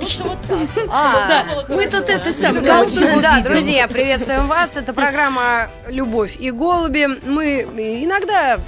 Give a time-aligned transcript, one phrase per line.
[0.00, 0.86] Лучше вот так.
[0.88, 3.20] А, Да, мы тут это самое.
[3.20, 4.76] Да, друзья, приветствуем вас.
[4.76, 7.08] Это программа «Любовь и голуби».
[7.26, 7.62] Мы
[8.04, 8.60] иногда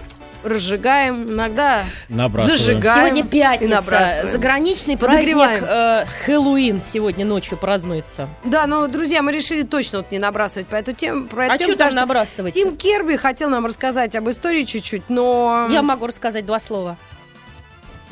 [0.43, 2.83] разжигаем, иногда зажигаем.
[2.83, 8.29] Сегодня пятница, заграничный праздник э, Хэллоуин сегодня ночью празднуется.
[8.43, 11.29] Да, но, друзья, мы решили точно вот не набрасывать по эту тему.
[11.29, 12.55] Про эту А тему, что там набрасывать?
[12.55, 15.69] Тим Керби хотел нам рассказать об истории чуть-чуть, но...
[15.71, 16.97] Я могу рассказать два слова.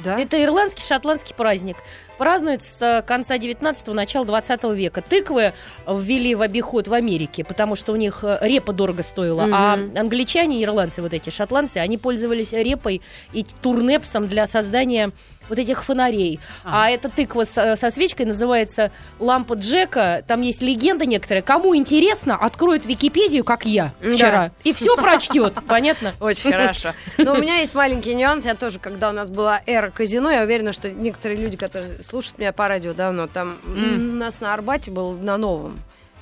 [0.04, 0.16] Да?
[0.20, 1.78] Это ирландский шотландский праздник.
[2.18, 5.02] Празднуется с э, конца 19-го, начала 20 века.
[5.02, 5.52] Тыквы
[5.86, 9.46] ввели в обиход в Америке, потому что у них э, репа дорого стоила.
[9.52, 9.96] А Мгм.
[9.96, 13.00] англичане, ирландцы, вот эти шотландцы, они пользовались репой
[13.32, 15.10] и турнепсом для создания
[15.48, 16.40] вот этих фонарей.
[16.64, 20.24] А, эта тыква со, со свечкой называется лампа Джека.
[20.26, 21.42] Там есть легенда некоторая.
[21.42, 24.12] Кому интересно, откроет Википедию, как я Да.
[24.12, 25.54] вчера, и все прочтет.
[25.68, 26.14] Понятно?
[26.20, 26.92] Очень хорошо.
[27.16, 28.44] Но у меня есть маленький нюанс.
[28.44, 32.38] Я тоже, когда у нас была эра казино, я уверена, что некоторые люди, которые слушают
[32.38, 35.78] меня по радио давно, там у нас на Арбате был на новом.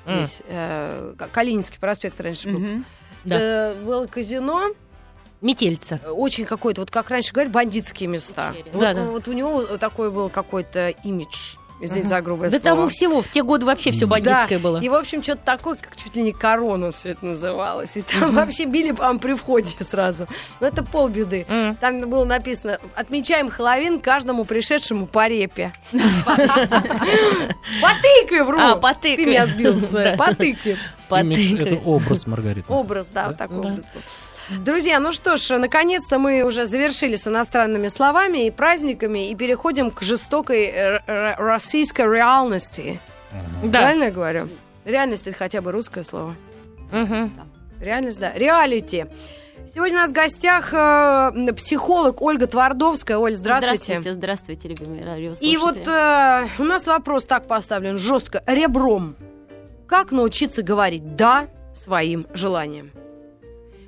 [0.08, 2.62] Здесь э, Калининский проспект раньше был.
[3.24, 3.38] Да.
[3.40, 4.68] Э, было казино,
[5.40, 6.00] Метельца.
[6.08, 8.54] очень какой-то, вот как раньше говорят, бандитские места.
[8.72, 9.02] Вот, Да, да.
[9.02, 11.56] вот у него такой был какой-то имидж.
[11.78, 12.74] Извините за грубое Да слово.
[12.76, 14.12] тому всего, в те годы вообще все Да.
[14.12, 14.62] бандитское Да.
[14.62, 14.80] было.
[14.80, 17.98] И, в общем, что-то такое, как чуть ли не корона все это называлось.
[17.98, 20.26] И там вообще били, по при входе сразу.
[20.60, 21.44] Но это полбеды.
[21.50, 21.76] М.
[21.76, 25.74] Там было написано, отмечаем Хэллоуин каждому пришедшему по репе.
[27.82, 28.58] По тыкве, вру.
[28.58, 29.16] А, по тыкве.
[29.16, 29.74] Ты меня сбил.
[30.16, 30.78] По тыкве.
[31.10, 32.72] Это образ, Маргарита.
[32.72, 33.68] Образ, да, вот такой Да.
[33.68, 34.00] образ был.
[34.50, 39.90] Друзья, ну что ж, наконец-то мы уже завершили с иностранными словами и праздниками и переходим
[39.90, 43.00] к жестокой э, российской реальности.
[43.64, 43.80] Да.
[43.80, 44.48] Правильно я говорю?
[44.84, 46.36] Реальность это хотя бы русское слово.
[46.92, 47.32] Мгм.
[47.80, 48.32] Реальность, да.
[48.34, 49.06] Реалити.
[49.74, 53.18] Сегодня у нас в гостях э, психолог Ольга Твардовская.
[53.18, 54.00] Оль, здравствуйте.
[54.00, 55.50] Здравствуйте, здравствуйте, любимые радиослушатели.
[55.50, 59.16] И вот э, у нас вопрос так поставлен жестко, ребром.
[59.88, 62.92] Как научиться говорить «да» своим желаниям?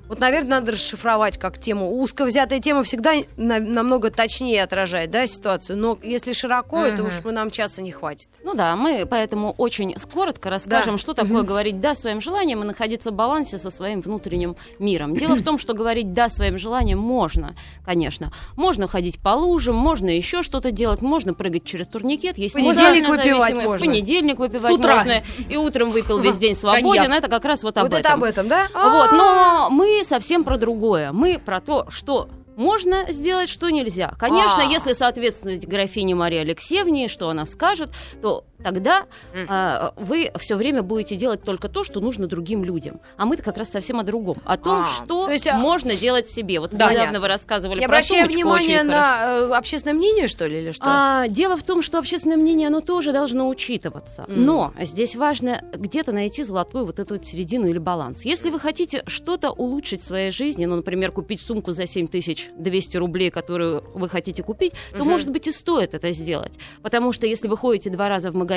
[0.09, 2.01] Вот, наверное, надо расшифровать как тему.
[2.01, 5.77] Узко взятая тема всегда на- намного точнее отражает да, ситуацию.
[5.79, 7.08] Но если широко, это Мгм.
[7.08, 8.29] уж мы, нам часа не хватит.
[8.42, 10.98] Ну да, мы поэтому очень коротко расскажем, Да.
[10.98, 15.14] что такое говорить «да» своим желаниям и находиться в балансе со своим внутренним миром.
[15.17, 17.55] Дело в том, что говорить «да» своим желаниям можно,
[17.85, 18.33] конечно.
[18.57, 22.39] Можно ходить по лужам, можно еще что-то делать, можно прыгать через турникет.
[22.39, 23.77] Есть Понедельник выпивать можно.
[23.77, 24.95] В понедельник выпивать С утра.
[24.96, 25.23] можно.
[25.48, 27.13] И утром выпил весь день свободен.
[27.13, 28.14] Это как раз вот об вот это этом.
[28.14, 28.67] об этом, да?
[28.73, 31.13] Вот, А, но мы совсем про другое.
[31.13, 34.13] Мы про то, что можно сделать, что нельзя.
[34.19, 34.70] Конечно, А.
[34.70, 39.07] если соответствовать графине Марии Алексеевне, что она скажет, то тогда
[39.48, 43.01] а, вы все время будете делать только то, что нужно другим людям.
[43.17, 44.39] А мы-то как раз совсем о другом.
[44.45, 46.61] О том, А, что то есть, а- можно делать себе.
[46.61, 46.77] Вот Да.
[46.77, 47.20] недавно Понятно.
[47.20, 49.46] вы рассказывали Я про обращаю сумочку, внимание очень хорошо.
[49.48, 50.83] на э, общественное мнение, что ли, или что?
[50.86, 54.24] А, дело в том, что общественное мнение, оно тоже должно учитываться.
[54.29, 54.45] М.
[54.45, 58.25] Но здесь важно где-то найти золотую вот эту вот середину или баланс.
[58.25, 63.30] Если вы хотите что-то улучшить в своей жизни, ну, например, купить сумку за 7200 рублей,
[63.30, 65.08] которую вы хотите купить, то, Мгм.
[65.08, 66.58] может быть, и стоит это сделать.
[66.83, 68.48] Потому что если вы ходите два раза в магазин,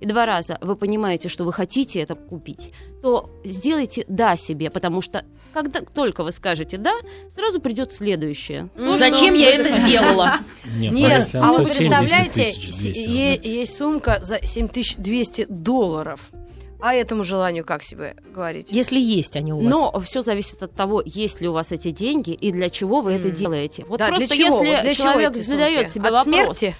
[0.00, 2.72] и два раза вы понимаете, что вы хотите это купить,
[3.02, 6.92] то сделайте «да» себе, потому что когда только вы скажете «да»,
[7.34, 8.70] сразу придет следующее.
[8.76, 10.34] Ну, Зачем я это сделала?
[10.64, 13.48] Нет, а вы 170 представляете, тысяч, 200, е- да.
[13.48, 16.20] есть сумка за 7200 долларов.
[16.84, 18.72] А этому желанию как себе говорить?
[18.72, 19.64] Если есть они у вас.
[19.70, 23.12] Но все зависит от того, есть ли у вас эти деньги и для чего вы
[23.12, 23.34] это М.
[23.34, 23.84] делаете.
[23.88, 24.62] Вот Да, просто для чего?
[24.64, 25.46] если Вот для чего человек сумки?
[25.46, 26.76] задает себе От вопрос, смерти?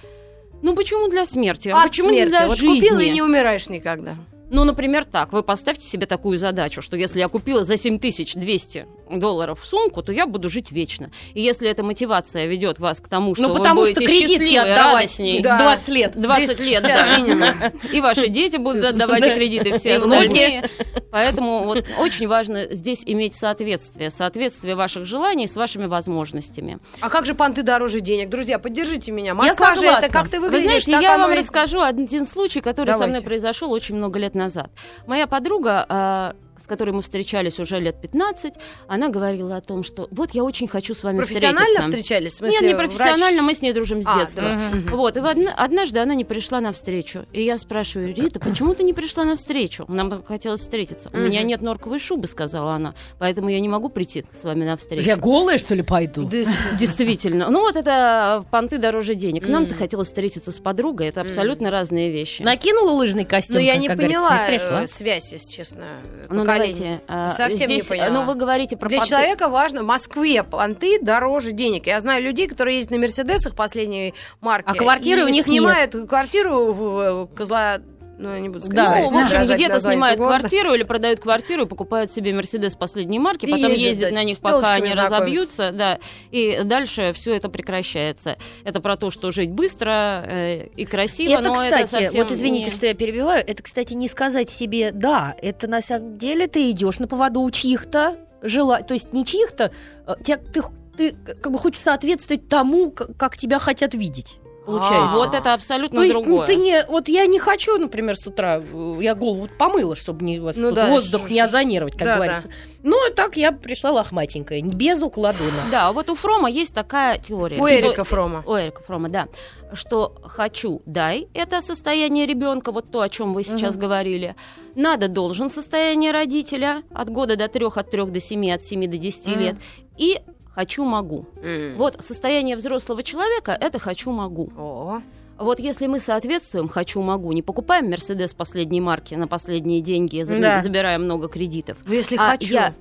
[0.63, 1.69] Ну почему для смерти?
[1.69, 2.29] А От почему не смерти.
[2.31, 2.79] для вот жизни?
[2.79, 4.15] купил и не умираешь никогда.
[4.49, 5.33] Ну, например, так.
[5.33, 8.85] Вы поставьте себе такую задачу, что если я купила за 7200
[9.19, 11.11] долларов сумку, то я буду жить вечно.
[11.33, 14.43] И если эта мотивация ведет вас к тому, что ну, вы потому что будете кредитки
[14.43, 15.57] счастливы, отдавать Да.
[15.57, 16.11] 20 лет.
[16.19, 17.71] 20 лет, 250 да.
[17.91, 20.69] И ваши дети будут отдавать и кредиты, все остальные.
[21.11, 24.09] Поэтому вот очень важно здесь иметь соответствие.
[24.09, 26.79] Соответствие ваших желаний с вашими возможностями.
[26.99, 28.29] А как же понты дороже денег?
[28.29, 29.27] Друзья, поддержите меня.
[29.27, 32.61] Я Массажи это как ты Вы выглядишь, знаете, так я вам и- расскажу один случай,
[32.61, 34.71] который со мной произошел очень много лет назад.
[35.07, 38.53] Моя подруга, а, с которой мы встречались уже лет 15,
[38.87, 41.89] она говорила о том, что вот я очень хочу с вами Профессионально встретиться.
[41.91, 42.31] встречались?
[42.33, 42.91] В смысле, Нет, не врач?
[42.91, 44.43] профессионально, мы с ней дружим с А, детства.
[44.43, 44.95] Мгм.
[44.95, 47.25] Вот, и однажды она не пришла на встречу.
[47.33, 49.85] И я спрашиваю, Рита, почему ты не пришла на встречу?
[49.87, 51.09] Нам так хотелось встретиться.
[51.13, 54.77] У меня нет норковой шубы, сказала она, поэтому я не могу прийти с вами на
[54.77, 55.05] встречу.
[55.05, 56.29] Я голая, что ли, пойду?
[56.79, 57.49] Действительно.
[57.49, 59.47] Ну вот это понты дороже денег.
[59.47, 61.07] Нам-то хотелось встретиться с подругой.
[61.07, 62.41] Это абсолютно разные вещи.
[62.41, 65.85] Накинула лыжный костюм, Ну, я не поняла э, связь, если честно.
[66.29, 67.01] Ну, поколение.
[67.07, 68.09] давайте, а, Совсем не здесь, поняла.
[68.09, 69.09] Ну, вы говорите про Для понты.
[69.09, 71.87] человека важно, в Москве понты дороже денег.
[71.87, 74.69] Я знаю людей, которые ездят на Мерседесах последней марки.
[74.69, 77.77] А квартиры у них снимают квартиру в, в Козла...
[78.17, 79.11] Ну, я не буду Да, сказать.
[79.11, 80.39] Ну, в общем, где-то снимают города.
[80.39, 84.15] квартиру или продают квартиру и покупают себе Мерседес последней марки, И потом ездят, ездят да,
[84.15, 85.99] на них, пока они разобьются, да,
[86.31, 88.37] и дальше все это прекращается.
[88.63, 92.31] Это про то, что жить быстро э, и красиво, это, но кстати, это совсем вот
[92.31, 96.47] извините, не- что я перебиваю, это, кстати, не сказать себе «да», это на самом деле
[96.47, 99.71] ты идешь на поводу у чьих-то желаний, то есть не чьих-то,
[100.05, 100.61] э, тебя- ты,
[100.95, 104.37] ты как бы хочешь соответствовать тому, как тебя хотят видеть.
[104.65, 105.09] Получается.
[105.11, 105.15] А.
[105.15, 106.47] Вот это абсолютно То есть, ну, другое.
[106.47, 110.39] ты не, вот я не хочу, например, с утра, э, я голову помыла, чтобы не,
[110.39, 112.49] вас Ну тут да, воздух не озонировать, как да, говорится.
[112.81, 115.51] Ну, и так я пришла лохматенькая, без укладона.
[115.71, 117.59] Да, вот у Фрома есть такая теория.
[117.59, 118.43] У Эрика Фрома.
[118.45, 119.27] У Эрика Фрома, да.
[119.73, 124.35] Что хочу, дай, это состояние ребенка, вот то, о чем вы сейчас говорили.
[124.75, 128.97] Надо, должен состояние родителя от года до трех, от трех до семи, от семи до
[128.97, 129.39] десяти Мгм.
[129.39, 129.55] лет.
[129.97, 130.19] И
[130.53, 131.25] хочу, могу.
[131.41, 131.77] М.
[131.77, 134.51] Вот состояние взрослого человека это хочу, могу.
[134.57, 135.01] О,
[135.39, 140.61] Вот если мы соответствуем хочу, могу, не покупаем Мерседес последней марки на последние деньги, Да.
[140.61, 141.77] забираем много кредитов.
[141.85, 142.53] ну если А хочу.
[142.53, 142.73] я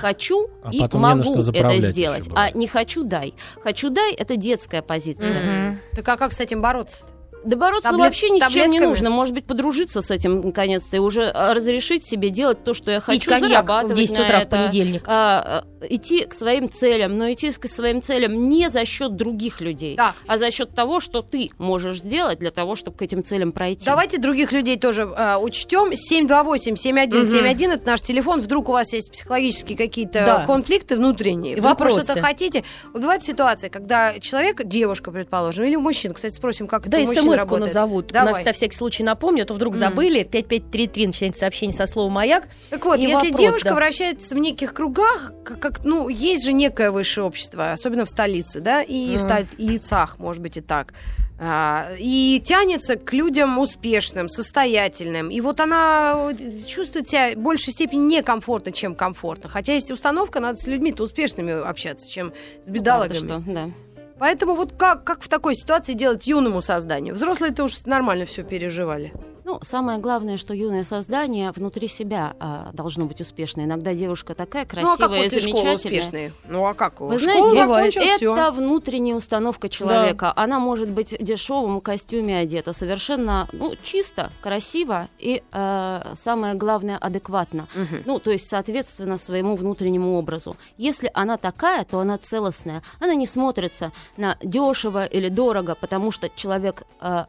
[0.00, 2.28] хочу А и могу это сделать.
[2.34, 3.34] А не хочу дай.
[3.62, 5.68] Хочу дай это детская позиция.
[5.70, 5.80] Мгм.
[5.94, 7.06] Так а как с этим бороться?
[7.44, 9.10] Да бороться Таблет- вообще ни с чем не нужно.
[9.10, 12.98] Может быть, подружиться с этим наконец-то и уже а, разрешить себе делать то, что я
[12.98, 15.04] Пить хочу, коньяк в зарабатывать 10 на утра в это, понедельник.
[15.06, 19.60] а, а, идти к своим целям, но идти к своим целям не за счет других
[19.60, 20.14] людей, Да.
[20.26, 23.84] а за счет того, что ты можешь сделать для того, чтобы к этим целям пройти.
[23.84, 25.92] Давайте других людей тоже э, учтем.
[25.92, 28.40] 728-7171 это наш телефон.
[28.40, 30.44] Вдруг у вас есть психологические какие-то Да.
[30.46, 31.54] конфликты внутренние.
[31.56, 32.02] И вы вопросы.
[32.02, 32.64] что-то хотите.
[32.92, 37.06] Вот бывает ситуация, когда человек, девушка, предположим, или мужчина, кстати, спросим, как Да, это у
[37.08, 37.66] мужчин смс-ку работает.
[37.66, 38.06] назовут.
[38.08, 38.44] Давай.
[38.44, 39.80] На, всякий случай напомню, а то вдруг М.
[39.80, 40.22] забыли.
[40.24, 42.48] 5533 начинается сообщение со словом «Маяк».
[42.70, 43.74] Так вот, если вопрос, девушка да.
[43.74, 48.60] вращается в неких кругах, как, как, ну, есть же некое высшее общество, особенно в столице,
[48.60, 49.46] да, и в Мгм.
[49.46, 50.94] столицах, может быть, и так.
[51.40, 55.30] А, и тянется к людям успешным, состоятельным.
[55.30, 56.32] И вот она
[56.66, 59.48] чувствует себя в большей степени некомфортно, чем комфортно.
[59.48, 62.32] Хотя есть установка, надо с людьми-то успешными общаться, чем
[62.64, 63.18] с Ну, бедолагами.
[63.28, 63.70] правда, что, да.
[64.18, 67.14] Поэтому вот как, как в такой ситуации делать юному созданию?
[67.14, 69.12] Взрослые-то уж нормально все переживали.
[69.48, 73.64] Ну, самое главное, что юное создание внутри себя а, должно быть успешное.
[73.64, 76.00] Иногда девушка такая красивая ну, а как после школы замечательная.
[76.00, 76.32] успешные?
[76.46, 77.00] Ну, а как?
[77.00, 78.52] Вы знаете, это всё.
[78.52, 80.34] внутренняя установка человека.
[80.36, 86.98] Она может быть в дешевом костюме одета, совершенно ну, чисто, красиво и, э, самое главное,
[86.98, 87.68] адекватно.
[87.74, 88.02] Мгм.
[88.04, 90.58] Ну, то есть, соответственно, своему внутреннему образу.
[90.76, 92.82] Если она такая, то она целостная.
[93.00, 97.24] Она не смотрится на дешево или дорого, потому что человек э,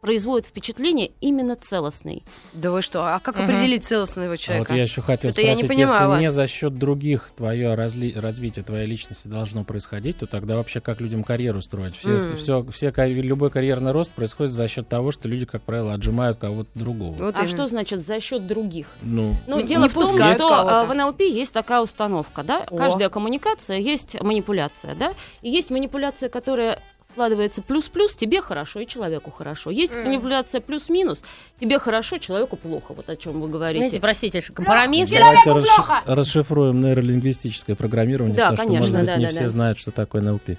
[0.00, 2.22] производит впечатление именно целостный.
[2.52, 3.04] Да вы что?
[3.14, 3.44] А как Мгм.
[3.44, 4.74] определить целостного А вот человека?
[4.74, 6.20] я еще хотел Это я не спросить, понимаю если вас.
[6.20, 11.00] не за счет других твое разли- развитие твоей личности должно происходить, то тогда вообще как
[11.00, 11.96] людям карьеру строить?
[11.96, 12.36] Все, М.
[12.36, 12.92] все, все,
[13.22, 17.14] любой карьерный рост происходит за счет того, что люди, как правило, отжимают кого-то другого.
[17.14, 17.48] Вот а именно.
[17.48, 18.86] что значит за счет других?
[19.02, 20.80] Ну, Ну, дело не в том, что кого-то.
[20.80, 22.64] а, в НЛП есть такая установка, да?
[22.70, 22.76] О.
[22.76, 25.14] Каждая коммуникация есть манипуляция, да?
[25.42, 26.80] И есть манипуляция, которая
[27.18, 29.70] складывается плюс-плюс, тебе хорошо и человеку хорошо.
[29.70, 30.04] Есть М.
[30.04, 31.24] манипуляция плюс-минус,
[31.60, 32.94] тебе хорошо, человеку плохо.
[32.94, 33.80] Вот о чем вы говорите.
[33.88, 35.10] Знаете, простите, компромисс.
[35.10, 36.02] давайте Человеку расши- плохо!
[36.06, 39.48] расшифруем нейролингвистическое программирование, Да, потому что, конечно, может быть, да, не да, все да.
[39.48, 40.50] знают, что такое НЛП.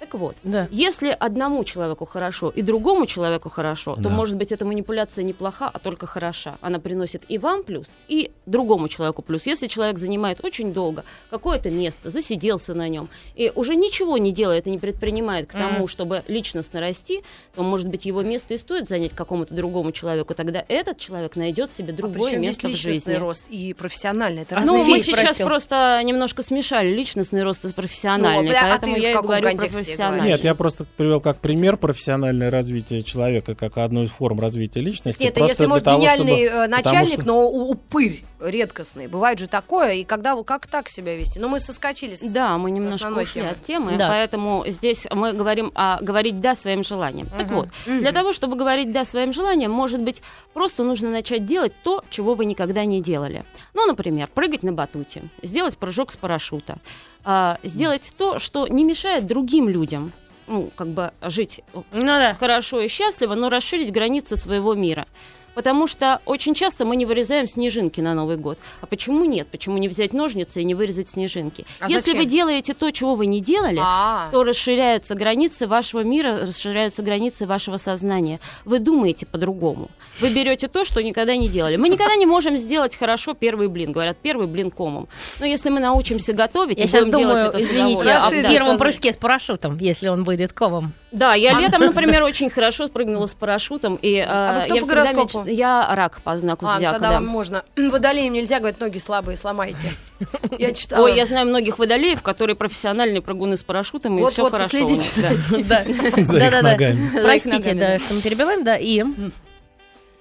[0.00, 0.66] Так вот, Да.
[0.70, 4.08] если одному человеку хорошо и другому человеку хорошо, то, Да.
[4.08, 6.56] может быть, эта манипуляция не плоха, а только хороша.
[6.62, 9.46] Она приносит и вам плюс, и другому человеку плюс.
[9.46, 14.66] Если человек занимает очень долго какое-то место, засиделся на нем, и уже ничего не делает
[14.66, 15.88] и не предпринимает к тому, Мгм.
[15.88, 17.22] чтобы личностно расти,
[17.54, 20.32] то, может быть, его место и стоит занять какому-то другому человеку.
[20.34, 23.12] Тогда этот человек найдет себе А другое причем место в жизни.
[23.14, 24.42] рост и профессиональный?
[24.42, 25.46] Это А Ну, мы сейчас спросил.
[25.46, 29.26] просто немножко смешали личностный рост и профессиональный, Ну, а поэтому ты в я и каком
[29.28, 29.66] говорю про
[29.96, 30.28] контексте профессиональный.
[30.32, 35.22] Нет, я просто привел как пример профессиональное развитие человека, как одну из форм развития личности.
[35.22, 39.06] Нет, это если, может, того, гениальный чтобы- э, начальник, что- но упырь редкостный.
[39.06, 41.38] Бывает же такое, и когда вы как так себя вести?
[41.40, 43.48] Ну, мы соскочили с Да, мы немножко ушли темы.
[43.52, 44.08] от темы, Да.
[44.08, 47.28] поэтому здесь мы говорим о говорить да своим желаниям.
[47.28, 47.54] Так Мгм.
[47.54, 50.22] вот, для того, чтобы говорить да своим желаниям, может быть,
[50.54, 53.44] просто нужно начать делать то, чего вы никогда не делали.
[53.74, 56.78] Ну, например, прыгать на батуте, сделать прыжок с парашюта,
[57.24, 60.12] а, сделать то, что не мешает другим людям,
[60.46, 62.34] ну, как бы жить Ну да.
[62.34, 65.06] хорошо и счастливо, но расширить границы своего мира.
[65.54, 68.58] Потому что очень часто мы не вырезаем снежинки на Новый год.
[68.80, 69.48] А почему нет?
[69.48, 71.66] Почему не взять ножницы и не вырезать снежинки?
[71.80, 72.18] А Если зачем?
[72.18, 74.28] вы делаете то, чего вы не делали, А.
[74.30, 78.40] то расширяются границы вашего мира, расширяются границы вашего сознания.
[78.64, 79.90] Вы думаете по-другому.
[80.20, 81.76] Вы берете то, что никогда не делали.
[81.76, 83.92] Мы никогда не можем сделать хорошо первый блин.
[83.92, 85.08] Говорят, первый блин комом.
[85.40, 88.78] Но если мы научимся готовить, Я и сейчас будем делать думаю, извините, о Расширить первом
[88.78, 90.92] прыжке с парашютом, если он выйдет комом.
[91.12, 93.96] Да, я летом, например, очень хорошо спрыгнула с парашютом.
[93.96, 95.39] И, А вы э, кто я по всегда гороскопу?
[95.46, 97.14] Я рак по знаку А, зодиака, тогда да.
[97.14, 97.64] вам можно.
[97.76, 99.92] Водолеям нельзя, говорят, ноги слабые, сломаете.
[100.58, 101.04] Я читала.
[101.04, 104.78] Ой, я знаю многих водолеев, которые профессиональные прыгуны с парашютом, и Вот, все вот, хорошо.
[104.78, 105.30] них, Да,
[105.84, 105.84] да.
[105.84, 106.62] За их Да-да-да.
[106.62, 107.10] ногами.
[107.22, 107.98] Простите, да, да.
[107.98, 109.04] что мы перебиваем, да, и...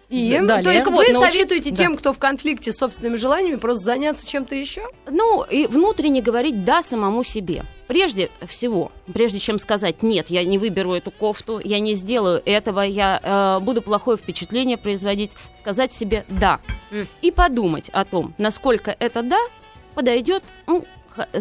[0.10, 0.64] И, Далее.
[0.64, 1.76] то есть вы научиться- советуете да.
[1.76, 4.84] тем, кто в конфликте с собственными желаниями, просто заняться чем-то еще?
[5.08, 7.64] Ну, и внутренне говорить «да» самому себе.
[7.88, 12.82] Прежде всего, прежде чем сказать «нет, я не выберу эту кофту, я не сделаю этого,
[12.82, 13.20] я
[13.60, 16.60] э, буду плохое впечатление производить», сказать себе «да».
[16.92, 17.08] М.
[17.22, 19.38] И подумать о том, насколько это «да»
[19.94, 20.86] подойдет, ну,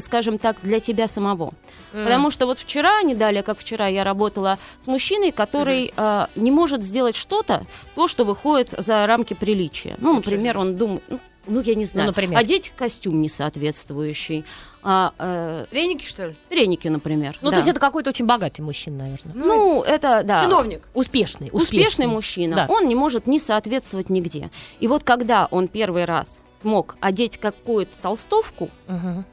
[0.00, 1.52] скажем так, для тебя самого.
[1.92, 6.50] Потому что вот вчера, не далее, как вчера, я работала с мужчиной, который э, не
[6.50, 9.97] может сделать что-то, то, что выходит за рамки приличия.
[9.99, 12.38] Ну, например, он думает, ну, ну, я не знаю, например?
[12.38, 14.44] одеть костюм несоответствующий,
[14.82, 16.37] а, э, Треники, что ли?
[16.50, 17.38] треники, например.
[17.40, 17.52] Ну, да.
[17.52, 19.32] то есть это какой-то очень богатый мужчина, наверное.
[19.35, 20.44] Ну, это, да.
[20.44, 20.82] Чиновник.
[20.94, 22.06] Успешный, Успешный, успешный.
[22.06, 22.66] мужчина, Да.
[22.68, 24.50] он не может не соответствовать нигде.
[24.80, 29.25] И вот когда он первый раз смог одеть какую-то толстовку, Мгм.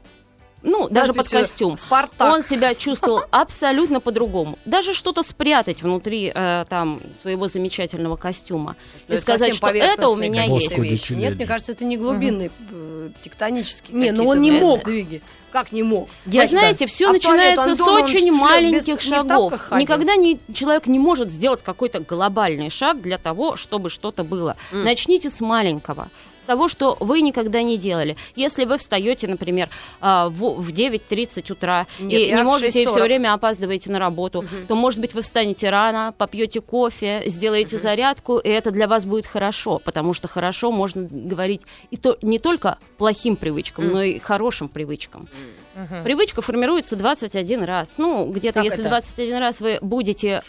[0.66, 2.32] Ну, даже под Надписью костюм, Спартак.
[2.34, 4.58] он себя чувствовал абсолютно по-другому.
[4.64, 8.76] Даже что-то спрятать внутри э, там своего замечательного костюма
[9.08, 10.76] Ну, и сказать, что это у меня есть.
[10.78, 11.34] Нет, челяди.
[11.36, 14.80] мне кажется, это не глубинные, э, тектонические Не, ну какие-то, он не мог.
[14.80, 15.22] сдвиги.
[15.52, 16.08] Как не мог?
[16.26, 16.50] Вы Дядька.
[16.50, 19.52] знаете, все А в туалет начинается он с очень без- маленьких не в шагов.
[19.58, 19.78] ходил?
[19.82, 24.56] Никогда не, человек не может сделать какой-то глобальный шаг для того, чтобы что-то было.
[24.72, 24.84] М.
[24.84, 26.10] Начните с маленького.
[26.46, 28.16] Того, что вы никогда не делали.
[28.34, 29.68] Если вы встаете, например,
[30.00, 32.90] а, в, в 9.30 утра Нет, и не можете 6:40.
[32.90, 38.38] все время опаздываете на работу, то, может быть, вы встанете рано, попьете кофе, сделаете зарядку,
[38.38, 42.78] и это для вас будет хорошо, потому что хорошо можно говорить и то, не только
[42.98, 43.92] плохим привычкам, М.
[43.92, 45.28] но и хорошим привычкам.
[45.74, 46.04] Мгм.
[46.04, 47.94] Привычка формируется 21 раз.
[47.98, 48.88] Ну, где-то, если это?
[48.88, 50.42] 21 раз вы будете...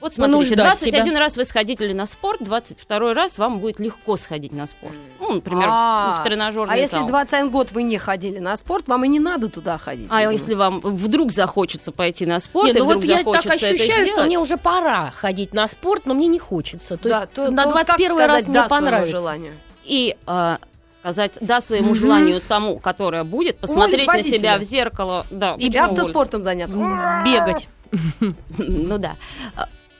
[0.00, 1.18] вот смотрите, Вынуждать 21 себя.
[1.18, 4.94] раз вы сходили на спорт, 22 раз вам будет легко сходить на спорт.
[5.20, 7.06] Ну, например, в- А, в тренажерный А если зал.
[7.08, 10.06] 21 год вы не ходили на спорт, вам и не надо туда ходить.
[10.10, 13.46] А если вам вдруг захочется пойти на спорт, Не, и ну вдруг вот я так
[13.46, 16.96] ощущаю, что мне уже пора ходить на спорт, но мне не хочется.
[16.96, 19.16] То Да, есть то- на то вот как 21 раз сказать мне «да» понравится.
[19.16, 19.52] желанию?
[19.84, 20.58] и а,
[21.00, 21.94] сказать да своему Мгм.
[21.94, 24.38] желанию тому, которое будет, посмотреть на водителя.
[24.38, 26.76] себя в зеркало, да, И автоспортом заняться.
[27.24, 27.68] Бегать.
[28.58, 29.16] Ну да.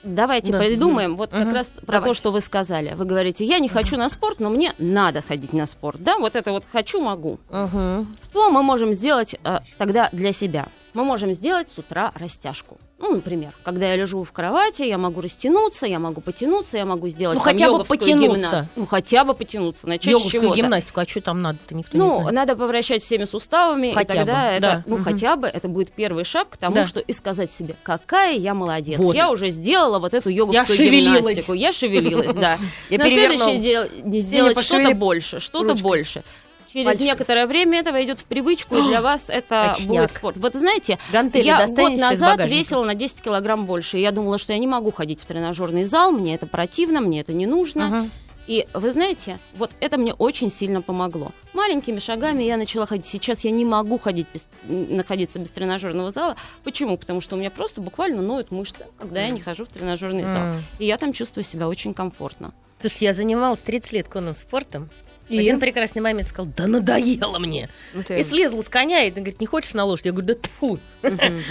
[0.03, 0.59] Давайте Да.
[0.59, 1.55] придумаем вот как Мгм.
[1.55, 2.07] раз про Давайте.
[2.07, 2.95] то, что вы сказали.
[2.97, 6.01] Вы говорите, я не хочу на спорт, но мне надо ходить на спорт.
[6.01, 7.39] Да, вот это вот хочу, могу.
[7.51, 8.17] Мгм.
[8.31, 10.69] Что мы можем сделать а, тогда для себя?
[10.95, 12.79] Мы можем сделать с утра растяжку.
[12.99, 17.07] Ну, например, когда я лежу в кровати, я могу растянуться, я могу потянуться, я могу
[17.09, 18.35] сделать Ну, там хотя бы потянуться.
[18.41, 18.73] гимнастику.
[18.81, 20.57] Ну, хотя бы потянуться, начать с Йоговскую чего-то.
[20.57, 22.33] гимнастику, а что там надо-то, никто не Ну, знает.
[22.33, 24.83] надо повращать всеми суставами, Хотя и тогда бы, это, да.
[24.87, 25.05] ну, Мгм.
[25.05, 26.87] хотя бы это будет первый шаг к тому, Да.
[26.87, 28.99] что и сказать себе, какая я молодец.
[28.99, 29.15] Вот.
[29.15, 31.53] Я уже сделала вот эту йоговскую Я гимнастику.
[31.53, 32.59] Я шевелилась, да.
[32.91, 36.25] Я На следующий не сделать что-то больше, что-то больше.
[36.73, 37.07] Через Пальчиком.
[37.07, 39.89] некоторое время это войдет в привычку, и для вас это Очняк.
[39.89, 40.37] будет спорт.
[40.37, 43.99] Вот знаете, Гантели я год назад весила на 10 килограмм больше.
[43.99, 47.21] и Я думала, что я не могу ходить в тренажерный зал, мне это противно, мне
[47.21, 47.89] это не нужно.
[47.89, 48.11] Мгм.
[48.49, 51.33] И вы знаете, вот это мне очень сильно помогло.
[51.53, 53.05] Маленькими шагами я начала ходить.
[53.05, 56.35] Сейчас я не могу ходить без, находиться без тренажерного зала.
[56.65, 56.97] Почему?
[56.97, 60.55] Потому что у меня просто буквально ноют мышцы, когда я не хожу в тренажерный зал.
[60.79, 62.55] И я там чувствую себя очень комфортно.
[62.81, 64.89] Слушай, я занималась 30 лет конным спортом.
[65.29, 65.39] И?
[65.39, 67.69] один прекрасный момент сказал, да надоело мне.
[67.95, 70.07] Ну, ты- И слезла с коня, и говорит, не хочешь на лошадь?
[70.07, 70.79] Я говорю, да тьфу,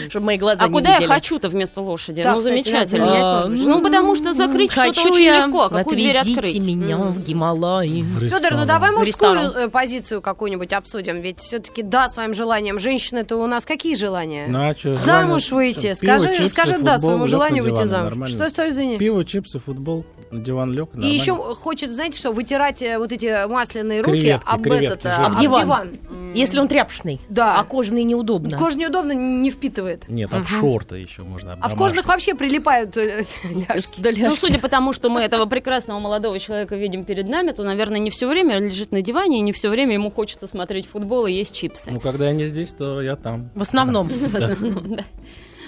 [0.09, 2.23] чтобы мои глаза А куда я хочу-то вместо лошади?
[2.25, 3.43] Ну, замечательно.
[3.43, 5.63] А, Ну, потому что закрыть что-то очень легко.
[5.63, 6.65] А какую дверь открыть?
[6.67, 8.03] меня в Гималаи.
[8.19, 11.21] Федор, ну давай мужскую э, позицию какую-нибудь обсудим.
[11.21, 12.79] Ведь все-таки да, своим желанием.
[12.79, 14.47] Женщины-то у нас какие желания?
[14.47, 15.93] Ну, а чё, Замуж выйти.
[15.93, 18.29] Скажи, скажи да своему желанию выйти замуж.
[18.29, 18.97] Что, что, извини?
[18.97, 20.89] Пиво, чипсы, футбол, на диван лег.
[20.95, 25.05] И еще хочет, знаете что, вытирать э, вот эти масляные руки Креветки, об креветки этот,
[25.05, 25.25] э, жирные.
[25.27, 25.61] об Об диван.
[25.63, 25.99] диван.
[26.33, 27.59] Если он тряпочный, Да.
[27.59, 28.57] а кожаный неудобно.
[28.57, 30.07] Кожа неудобно, не впитывает.
[30.07, 31.53] Нет, об шорты еще можно.
[31.53, 33.99] об А в кожных вообще прилипают э, ляжки.
[34.01, 34.39] Да, Ну, ляжки.
[34.39, 38.09] судя по тому, что мы этого прекрасного молодого человека видим перед нами, то, наверное, не
[38.11, 41.31] все время он лежит на диване, и не все время ему хочется смотреть футбол и
[41.33, 41.89] есть чипсы.
[41.91, 43.49] Ну, когда я не здесь, то я там.
[43.55, 44.07] В основном.
[44.27, 45.03] В основном, да.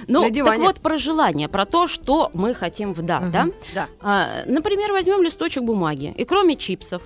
[0.09, 3.31] Ну, На так вот про желание, про то, что мы хотим в да, Мгм.
[3.31, 3.45] да?
[3.75, 3.87] Да.
[4.01, 7.03] А, например, возьмем листочек бумаги, и кроме чипсов,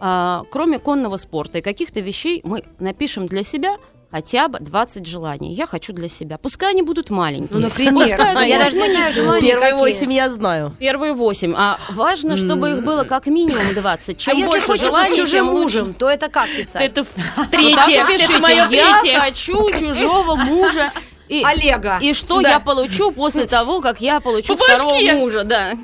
[0.00, 3.76] а, кроме конного спорта и каких-то вещей, мы напишем для себя
[4.12, 5.52] хотя бы 20 желаний.
[5.54, 6.38] Я хочу для себя.
[6.38, 7.48] Пускай они будут маленькие.
[7.58, 9.92] Ну, например, Пускай это я даже не знаю желания Первые какие.
[9.92, 10.76] восемь я знаю.
[10.78, 11.52] Первые восемь.
[11.56, 14.16] А важно, чтобы их было как минимум 20.
[14.16, 16.82] Чем а если больше хочется желаний, с чужим мужем, то это как писать?
[16.82, 18.04] Это Вот так третье.
[18.04, 18.32] и пишите.
[18.34, 19.18] Это мое Я третье.
[19.18, 20.92] хочу чужого мужа.
[21.40, 21.98] И, Олега.
[22.00, 22.48] и что Да.
[22.50, 25.14] я получу после того, как я получу По второго башке.
[25.14, 25.74] мужа, да.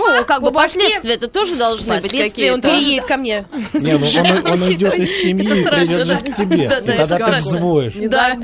[0.00, 2.80] Ну, как бы последствия это тоже должны быть Последствия он какие-то.
[2.84, 3.44] переедет ко мне.
[3.72, 4.06] Не, ну
[4.46, 6.68] он, он уйдет из семьи и придет жить к тебе.
[6.68, 7.94] Да, тогда ты взвоешь.
[7.94, 8.36] Да,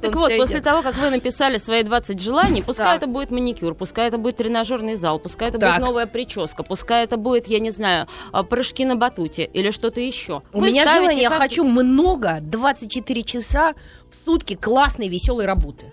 [0.00, 4.08] Так вот, после того, как вы написали свои 20 желаний, пускай это будет маникюр, пускай
[4.08, 8.06] это будет тренажерный зал, пускай это будет новая прическа, пускай это будет, я не знаю,
[8.32, 10.40] а, прыжки на батуте или что-то еще.
[10.54, 13.74] У меня желание, я хочу много, 24 часа
[14.10, 15.92] в сутки классной, веселой работы.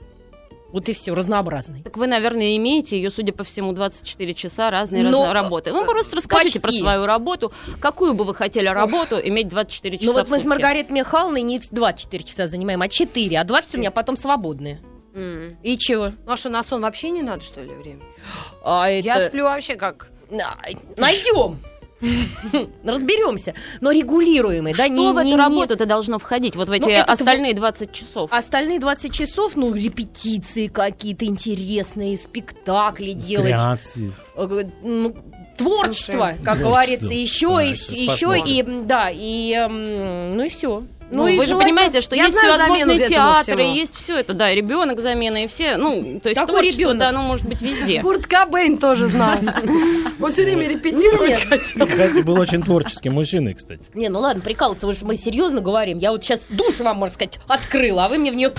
[0.72, 1.84] Вот и все, разнообразной.
[1.84, 5.72] Так вы, наверное, имеете ее, судя по всему, 24 часа разные Но, раз- работы.
[5.72, 6.82] Ну, просто расскажите про почти.
[6.82, 7.54] свою работу.
[7.80, 10.44] Какую бы вы хотели работу иметь 24 часа Ну вот мы с?
[10.44, 14.82] Маргаритой Михайловной не 24 часа занимаем, а 4, а 20 у меня потом свободные.
[15.14, 15.56] М.
[15.64, 16.12] И чего?
[16.26, 18.02] Ну а что, на сон вообще не надо, что ли, время?
[18.62, 20.10] А Я это- сплю вообще как...
[20.98, 21.60] Найдем.
[22.84, 23.54] Разберемся.
[23.82, 26.56] Но регулируемый, да, Что не, в эту не- не- работу-то должно входить?
[26.56, 28.32] Вот в эти это остальные 20 часов.
[28.34, 33.48] Остальные 20 часов, ну, репетиции какие-то интересные, спектакли делать.
[33.48, 34.14] Креации.
[34.36, 35.16] э, ну,
[35.58, 36.70] творчество, как Творчество.
[36.70, 40.84] говорится, еще Да, и еще и да и м, ну и все.
[41.12, 45.44] Ну, вы же понимаете, что есть знаю всевозможные театры, есть все это, да, ребенок замена
[45.44, 47.08] и все, ну, то есть Какой творчество ребенок?
[47.10, 48.02] оно может быть везде.
[48.02, 49.38] Курт Кобейн тоже знал.
[50.20, 52.24] Он все время репетировать хотел.
[52.24, 53.84] Был очень творческий мужчина, кстати.
[53.94, 55.98] Не, ну ладно, прикалываться, вы же мы серьезно говорим.
[55.98, 58.54] Я вот сейчас душу вам, можно сказать, открыла, а вы мне в нее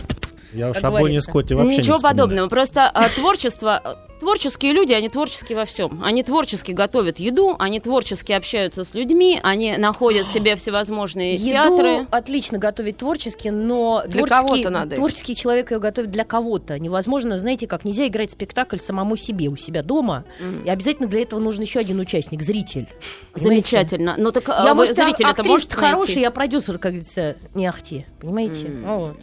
[0.53, 1.19] Я уж о Бонни.
[1.19, 2.17] Скотте вообще не Ничего вспоминаю.
[2.29, 2.49] подобного.
[2.49, 6.03] Просто а, творчество, творческие люди, они творческие во всем.
[6.05, 11.49] Они творчески готовят еду, они творчески общаются с людьми, они находят себе всевозможные Еду
[11.79, 12.07] театры.
[12.11, 16.79] отлично готовить творчески, но Для творческий, кого-то надо творческий человек ее готовит для кого-то.
[16.79, 20.25] Невозможно, знаете, как нельзя играть спектакль самому себе у себя дома.
[20.65, 22.89] И обязательно для этого нужен еще один участник, зритель.
[23.33, 23.63] Понимаете?
[23.67, 24.15] Замечательно.
[24.17, 26.21] Ну так а Я, вы, может, зритель это может хороший, найти?
[26.21, 28.07] я продюсер, как говорится, не ахти.
[28.21, 28.71] Понимаете?
[28.85, 29.17] Вот.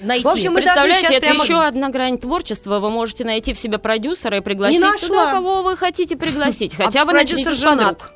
[0.00, 0.24] Найти.
[0.24, 2.78] В общем, мы Представляете, сейчас это прямо- еще одна грань творчества.
[2.78, 5.08] Вы можете найти в себе продюсера и пригласить Не нашла.
[5.08, 6.74] туда, кого вы хотите пригласить.
[6.76, 7.98] Хотя А бы продюсер начните с женат.
[7.98, 8.12] подруг.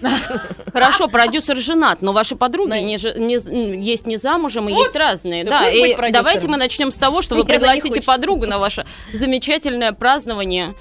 [0.72, 2.80] Хорошо, продюсер женат, но ваши подруги Да.
[2.80, 4.84] не же- не- м, есть не замужем и Вот.
[4.86, 5.44] есть разные.
[5.44, 10.74] Да, и давайте мы начнем с того, что вы пригласите подругу на ваше замечательное празднование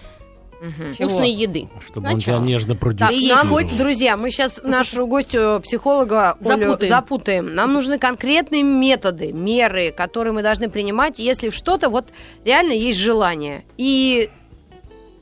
[0.98, 1.10] Чего?
[1.10, 1.70] вкусной еды.
[1.86, 2.44] Чтобы он тебя Сначала.
[2.44, 3.60] нежно Так, продюсировал.
[3.60, 6.90] нам, друзья, мы сейчас нашу гостью психолога Олю Запутаем.
[6.90, 7.54] запутаем.
[7.56, 12.10] Нам нужны конкретные методы, меры, которые мы должны принимать, если в что-то вот
[12.44, 13.66] реально есть желание.
[13.78, 14.30] И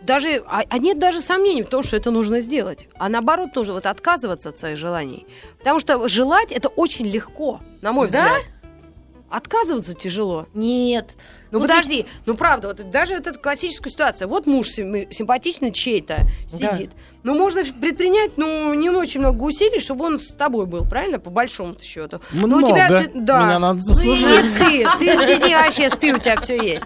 [0.01, 2.87] даже, а, а нет даже сомнений в том, что это нужно сделать.
[2.97, 5.25] А наоборот, нужно вот отказываться от своих желаний.
[5.59, 8.23] Потому что желать это очень легко, на мой Да?
[8.25, 8.41] взгляд.
[9.29, 10.45] Отказываться тяжело.
[10.53, 11.11] Нет.
[11.53, 14.27] Ну, Ну, подожди, ну правда, вот даже вот эта классическая ситуация.
[14.27, 16.75] Вот муж сим- симпатичный чей-то Да.
[17.23, 17.33] Сидит.
[17.33, 21.19] Ну, можно предпринять, ну, не очень много усилий, чтобы он с тобой был, правильно?
[21.19, 22.19] По большому счету.
[22.31, 22.63] Но Много.
[22.65, 23.43] у тебя, ты- да.
[23.45, 24.25] Меня надо Ну, заслужить.
[24.27, 26.85] нет, ты, ты сиди вообще, спи, у тебя все есть.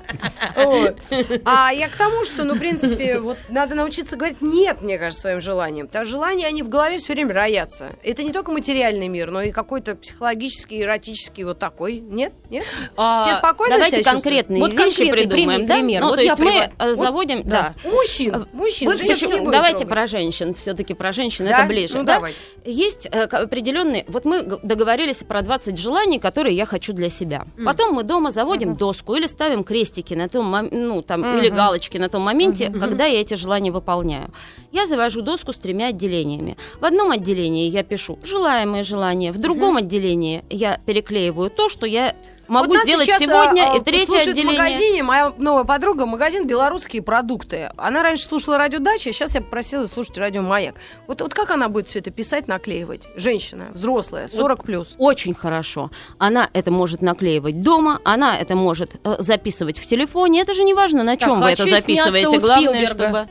[0.56, 0.98] Вот.
[1.46, 5.22] А я к тому, что, ну, в принципе, вот надо научиться говорить нет, мне кажется,
[5.22, 5.88] своим желаниям.
[5.88, 7.96] Потому что желания, они в голове все время роятся.
[8.04, 12.00] Это не только материальный мир, но и какой-то психологический, эротический вот такой.
[12.00, 12.34] Нет?
[12.50, 12.64] Нет?
[12.96, 15.76] А, Все спокойно Давайте себя конкретные Вот вещи придумаем, пример, да?
[15.76, 16.02] пример.
[16.02, 17.76] Ну, Вот то есть мы привод- э, вот, заводим, да.
[17.84, 17.90] да.
[17.90, 18.88] У мужчин, мужчин.
[18.90, 19.90] Вы будем давайте трогать.
[20.28, 21.60] Женщин, все-таки про женщин, Да?
[21.60, 21.98] это ближе.
[21.98, 22.16] Ну, да?
[22.16, 22.38] давайте.
[22.66, 24.06] Есть э, определенные...
[24.08, 27.46] Вот мы договорились про 20 желаний, которые я хочу для себя.
[27.66, 32.10] Потом мы дома заводим доску или ставим крестики на том, ну, там, или галочки на
[32.10, 34.32] том моменте, когда я эти желания выполняю.
[34.72, 36.58] Я завожу доску с тремя отделениями.
[36.80, 42.16] В одном отделении я пишу желаемые желания, в другом отделении я переклеиваю то, что я
[42.48, 44.60] могу Вот сделать сейчас, сегодня, а, и третье слушает отделение...
[44.60, 47.72] в магазине моя новая подруга, магазин «Белорусские продукты».
[47.78, 50.76] Она раньше слушала радио «Дача», сейчас я попросила слушать радио «Маяк».
[51.08, 53.08] Вот, вот как она будет все это писать, наклеивать?
[53.16, 54.96] Женщина, взрослая, 40 плюс.
[54.98, 55.92] Очень хорошо.
[56.18, 60.42] Она это может наклеивать дома, она это может э, записывать в телефоне.
[60.42, 62.40] Это же не важно, на Так, чем вы это «Хочу записываете.
[62.40, 63.08] Главное, Спилберга».
[63.08, 63.30] чтобы...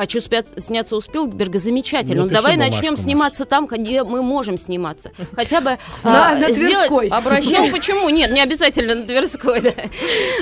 [0.00, 2.22] Хочу спя- сняться у Спилберга, замечательно.
[2.22, 5.12] Ну, Ну, давай начнем сниматься там, где мы можем сниматься.
[5.36, 7.10] Хотя бы На- а, на Тверской.
[7.10, 8.08] Ну, почему?
[8.08, 9.60] Нет, не обязательно на Тверской.
[9.60, 9.72] да.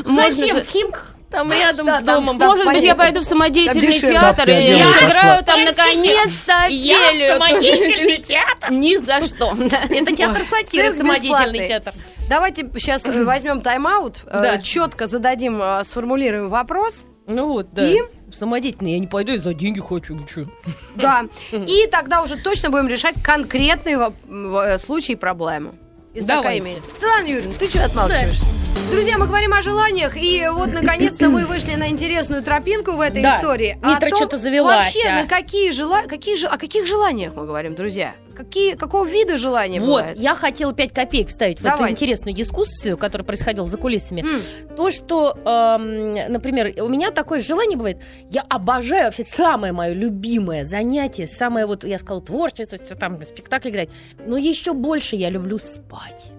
[0.04, 0.56] Можно Зачем?
[0.58, 1.16] же- В Химках?
[1.28, 2.38] Там рядом Да, с там- домом.
[2.38, 6.66] там Может быть, я пойду в самодеятельный Там театр, Там и я сыграю там наконец-то
[6.68, 8.70] Я в самодеятельный театр.
[8.70, 9.54] Ни за что.
[9.58, 9.80] да.
[9.90, 11.94] Это театр сатиры, самодеятельный театр.
[12.30, 14.58] Давайте сейчас э, возьмем тайм-аут, э, Да.
[14.58, 17.04] четко зададим, э, сформулируем вопрос.
[17.26, 17.86] Ну вот, да.
[17.90, 17.98] И?
[18.32, 20.46] Самодеятельно, я не пойду, я за деньги хочу, вы чё?
[20.94, 21.26] Да.
[21.52, 25.72] И тогда уже точно будем решать конкретные э, случаи и проблемы.
[26.14, 26.90] Если такая имеется.
[26.90, 28.44] Светлана Юрьевна, ты что отмалчиваешься?
[28.90, 33.22] Друзья, мы говорим о желаниях, и вот, наконец-то, мы вышли на интересную тропинку в этой
[33.22, 33.36] Да.
[33.36, 33.78] истории.
[33.82, 35.22] О том, что-то завелась, Вообще, а.
[35.22, 36.02] на какие жела...
[36.02, 36.46] какие же...
[36.46, 38.14] о каких желаниях мы говорим, друзья?
[38.38, 38.76] Какие...
[38.76, 40.18] Какого вида желания Вот, бывает?
[40.18, 41.90] я хотела 5 копеек вставить в эту Давай.
[41.90, 44.20] интересную дискуссию, которая происходила за кулисами.
[44.20, 49.92] М, То, что, эм, например, у меня такое желание бывает, я обожаю вообще самое мое
[49.92, 53.88] любимое занятие, самое вот, я сказала, творчество, там, спектакль играть,
[54.24, 56.32] но еще больше я люблю спать.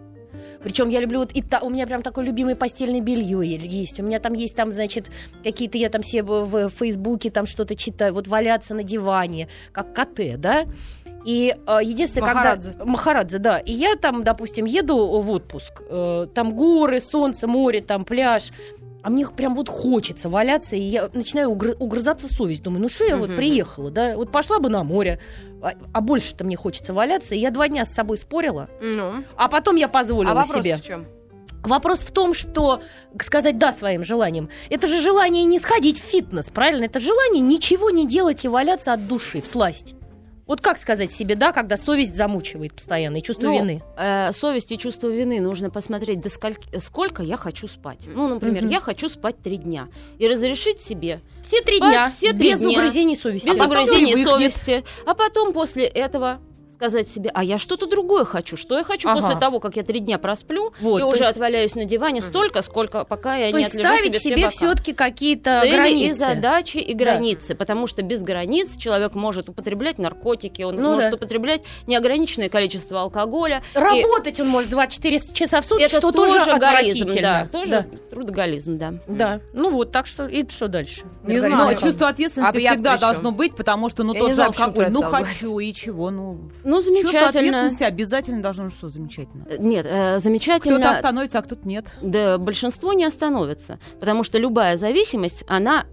[0.62, 3.98] Причем я люблю вот и та, у меня прям такое любимое постельное белье есть.
[4.02, 5.10] У меня там есть там, значит,
[5.42, 9.96] какие-то я там все в, в Фейсбуке там что-то читаю, вот валяться на диване, как
[9.96, 10.66] коте, да.
[11.26, 12.70] И э, единственное, Махарадзе.
[12.72, 12.86] когда...
[12.86, 13.58] Махарадзе, да.
[13.60, 15.82] И я там, допустим, еду в отпуск.
[15.90, 18.52] э, там горы, солнце, море, там пляж.
[19.02, 22.64] А мне прям вот хочется валяться, и я начинаю угры- угрызаться совесть.
[22.64, 23.38] Думаю, ну что я вот Мгм.
[23.38, 24.16] приехала, да?
[24.18, 25.20] Вот пошла бы на море,
[25.62, 27.34] а, а больше-то мне хочется валяться.
[27.34, 30.76] И я два дня с собой спорила, Ну, а потом я позволила а вопрос себе.
[30.78, 31.06] в чем?
[31.64, 32.82] Вопрос в том, что
[33.22, 34.50] сказать «да» своим желаниям.
[34.70, 36.86] Это же желание не сходить в фитнес, правильно?
[36.86, 39.96] Это желание ничего не делать и валяться от души, в сласть.
[40.50, 43.84] Вот как сказать себе «да», когда совесть замучивает постоянно и чувство Ну, вины?
[43.96, 48.00] э, совесть и чувство вины нужно посмотреть, до скольки, сколько я хочу спать.
[48.08, 48.72] Ну, например, Мгм.
[48.72, 49.90] я хочу спать три дня.
[50.18, 52.80] И разрешить себе Все три дня, все три без дня.
[52.80, 53.46] угрызений совести.
[53.46, 54.84] без А угрызений совести.
[55.06, 56.40] А потом после этого
[56.80, 58.56] сказать себе, а я что-то другое хочу.
[58.56, 59.20] Что я хочу Ага.
[59.22, 62.62] после того, как я три дня просплю Вот, и уже есть- отваляюсь на диване столько,
[62.62, 66.08] сколько пока я То не есть отлежу ставить себе, все себе все-таки какие-то Цели границы.
[66.08, 67.04] и задачи и Да.
[67.04, 71.18] границы, потому что без границ человек может употреблять наркотики, он Ну может да.
[71.18, 73.62] употреблять неограниченное количество алкоголя.
[73.76, 77.22] И Работать он может 24 часа в сутки, это что тоже тоже отвратительно.
[77.22, 77.86] да, тоже да.
[78.10, 78.94] трудоголизм, да.
[79.08, 79.42] Да.
[79.52, 81.02] Ну вот, так что и что дальше?
[81.24, 81.58] Не знаю.
[81.58, 85.02] Но чувство ответственности А всегда должно быть, потому что, ну, Я тот же алкоголь, ну,
[85.02, 86.40] хочу, и чего, ну...
[86.70, 87.28] Ну, Чувство замечательно.
[87.30, 89.46] ответственности обязательно должно, что, замечательно.
[89.58, 90.76] Нет, э, замечательно.
[90.76, 91.86] Кто-то остановится, а кто-то нет.
[92.02, 95.86] Да, большинство не остановится, потому что любая зависимость, она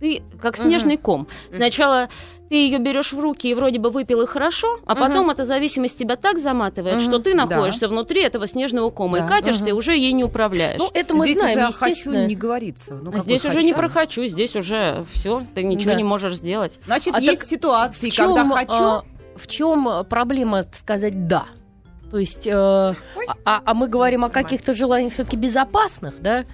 [0.00, 1.28] ты как снежный ком.
[1.54, 2.08] Сначала
[2.48, 5.98] ты ее берешь в руки и вроде бы выпил и хорошо, а потом эта зависимость
[5.98, 7.04] тебя так заматывает, Мгм.
[7.04, 7.44] что ты Да.
[7.44, 9.28] находишься внутри этого снежного кома и Да.
[9.28, 9.78] катишься, и Мгм.
[9.78, 10.78] уже ей не управляешь.
[10.80, 12.94] Ну, это мы Здесь знаем, уже хочу не говорится.
[12.94, 13.80] Ну, здесь уже не хочу?
[13.80, 15.96] про хочу, здесь уже все, ты ничего Да.
[15.98, 16.80] не можешь сделать.
[16.86, 18.72] Значит, А есть так ситуации, чем, когда хочу...
[18.72, 19.04] а,
[19.36, 21.44] в чем проблема сказать да?
[22.10, 22.94] То есть, э, а,
[23.44, 26.44] а- а мы говорим о каких-то желаниях все-таки безопасных, да?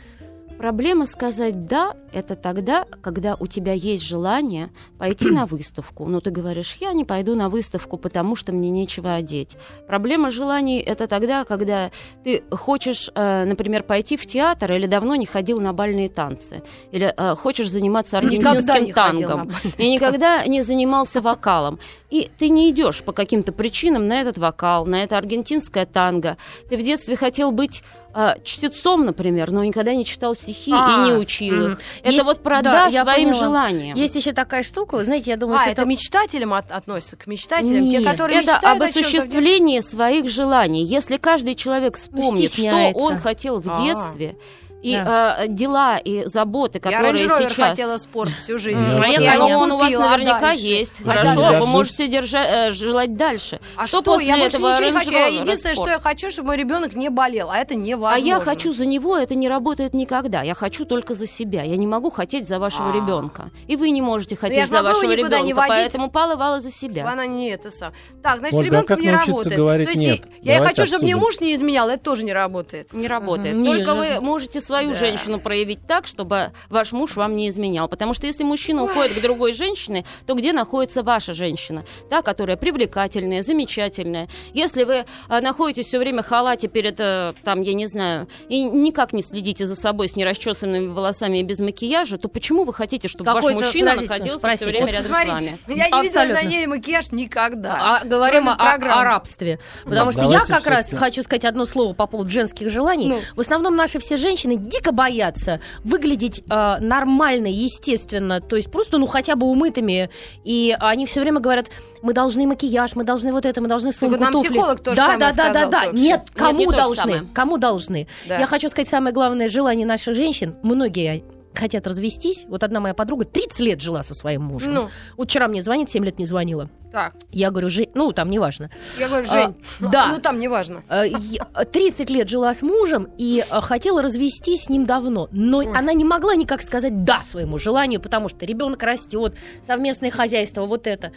[0.59, 6.07] Проблема сказать «да»— это тогда, когда у тебя есть желание пойти на выставку.
[6.07, 9.57] Но ты говоришь, я не пойду на выставку, потому что мне нечего одеть.
[9.87, 11.90] Проблема желаний— это тогда, когда
[12.25, 17.12] ты хочешь, э, например, пойти в театр или давно не ходил на бальные танцы, или
[17.14, 21.79] э, хочешь заниматься аргентинским тангом, и никогда не занимался вокалом.
[22.09, 26.38] И ты не идешь по каким-то причинам на этот вокал, на это аргентинское танго.
[26.71, 27.83] Ты в детстве хотел быть
[28.18, 31.81] а, чтецом, например, но никогда не читал стихи А, и не учил их.
[32.02, 33.33] Это Есть- вот про да, своим поняла.
[33.35, 33.94] желанием.
[33.94, 37.16] Есть еще такая штука, вы знаете, я думаю, А, что это это мечтателям от- относится,
[37.16, 40.83] к мечтателям, те, Нет, которые это мечтают об осуществлении своих желаний.
[40.83, 43.02] Если каждый человек вспомнит, что стесняется.
[43.02, 43.83] он хотел в А.
[43.85, 44.37] детстве,
[44.82, 45.36] и Да.
[45.40, 47.68] а, дела и заботы, Я которые Rover сейчас...
[47.70, 48.84] хотела спорт всю жизнь.
[48.84, 50.62] Вот а я я его он у вас а наверняка дальше?
[50.64, 51.00] есть.
[51.04, 51.60] А Хорошо, дальше?
[51.60, 53.60] вы можете держа- э, желать дальше.
[53.76, 54.12] А что что?
[54.12, 55.10] после я больше этого ничего не Range хочу.
[55.12, 55.88] Я единственное, спорт?
[55.88, 58.26] что я хочу, чтобы мой ребенок не болел, а это А невозможно.
[58.26, 60.42] я хочу за него, это не работает никогда.
[60.42, 61.62] Я хочу только за себя.
[61.62, 62.94] Я не могу хотеть за вашего А.
[62.94, 63.50] ребенка.
[63.66, 65.40] И вы не можете я хотеть ж за вашего не ребенка.
[65.54, 65.56] водить.
[65.56, 67.08] Поэтому Пала Вала за Чтобы себя.
[67.10, 67.92] она не это сам.
[68.22, 69.56] Так, значит, Ольга, с ребенком а как не работает.
[69.56, 70.30] говорить То есть «нет»?
[70.42, 72.92] я хочу, чтобы мне муж не изменял, это тоже не работает.
[72.92, 73.64] Не работает.
[73.64, 74.94] Только Не, вы ну- можете свою Да.
[74.96, 77.88] женщину проявить так, чтобы ваш муж вам не изменял.
[77.88, 81.85] Потому что если мужчина уходит к другой женщине, то где находится ваша женщина?
[82.11, 84.29] Та, которая привлекательная, замечательная.
[84.52, 88.64] Если вы а, находитесь все время в халате перед, э, там, я не знаю, и
[88.64, 93.09] никак не следите за собой с нерасчесанными волосами и без макияжа, то почему вы хотите,
[93.09, 94.57] чтобы ваш мужчина находился спросите.
[94.57, 95.79] все время Вот рядом с Смотрите, вами?
[95.79, 96.35] я не видела Абсолютно.
[96.42, 98.00] на ней макияж никогда.
[98.00, 98.98] А говорим о, программ.
[99.00, 99.59] о рабстве.
[99.85, 103.09] Потому Да, что я как раз хочу сказать одно слово по поводу женских желаний.
[103.09, 103.20] Ну.
[103.35, 109.07] В основном наши все женщины дико боятся выглядеть э, нормально, естественно, то есть просто, ну,
[109.07, 110.11] хотя бы умытыми.
[110.45, 111.66] И они все время говорят,
[112.03, 114.49] мы должны макияж, мы должны вот это, мы должны сумку, нам туфли.
[114.49, 115.85] психолог то же да, да, да, да, да.
[115.85, 117.27] только Нет, кому Нет, не должны?
[117.35, 118.07] Кому должны?
[118.27, 118.38] Да.
[118.38, 121.25] Я хочу сказать, самое главное желание наших женщин, многие
[121.57, 122.45] хотят развестись.
[122.49, 124.75] Вот одна моя подруга 30 лет жила со своим мужем.
[124.75, 126.69] Ну, Вот вчера мне звонит, 7 лет не звонила.
[126.92, 127.14] так.
[127.31, 128.71] Я говорю, Жень, ну, там, неважно.
[128.99, 130.09] Я говорю, Жень, А, да.
[130.09, 130.83] ну там неважно.
[130.88, 135.29] Э, я 30 лет жила с мужем и э, хотела развестись с ним давно.
[135.33, 135.69] Но Ой.
[135.75, 139.35] она не могла никак сказать «да» своему желанию, потому что ребенок растет,
[139.66, 141.12] совместное хозяйство, вот это.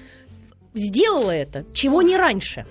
[0.73, 2.65] Сделала это, чего не раньше.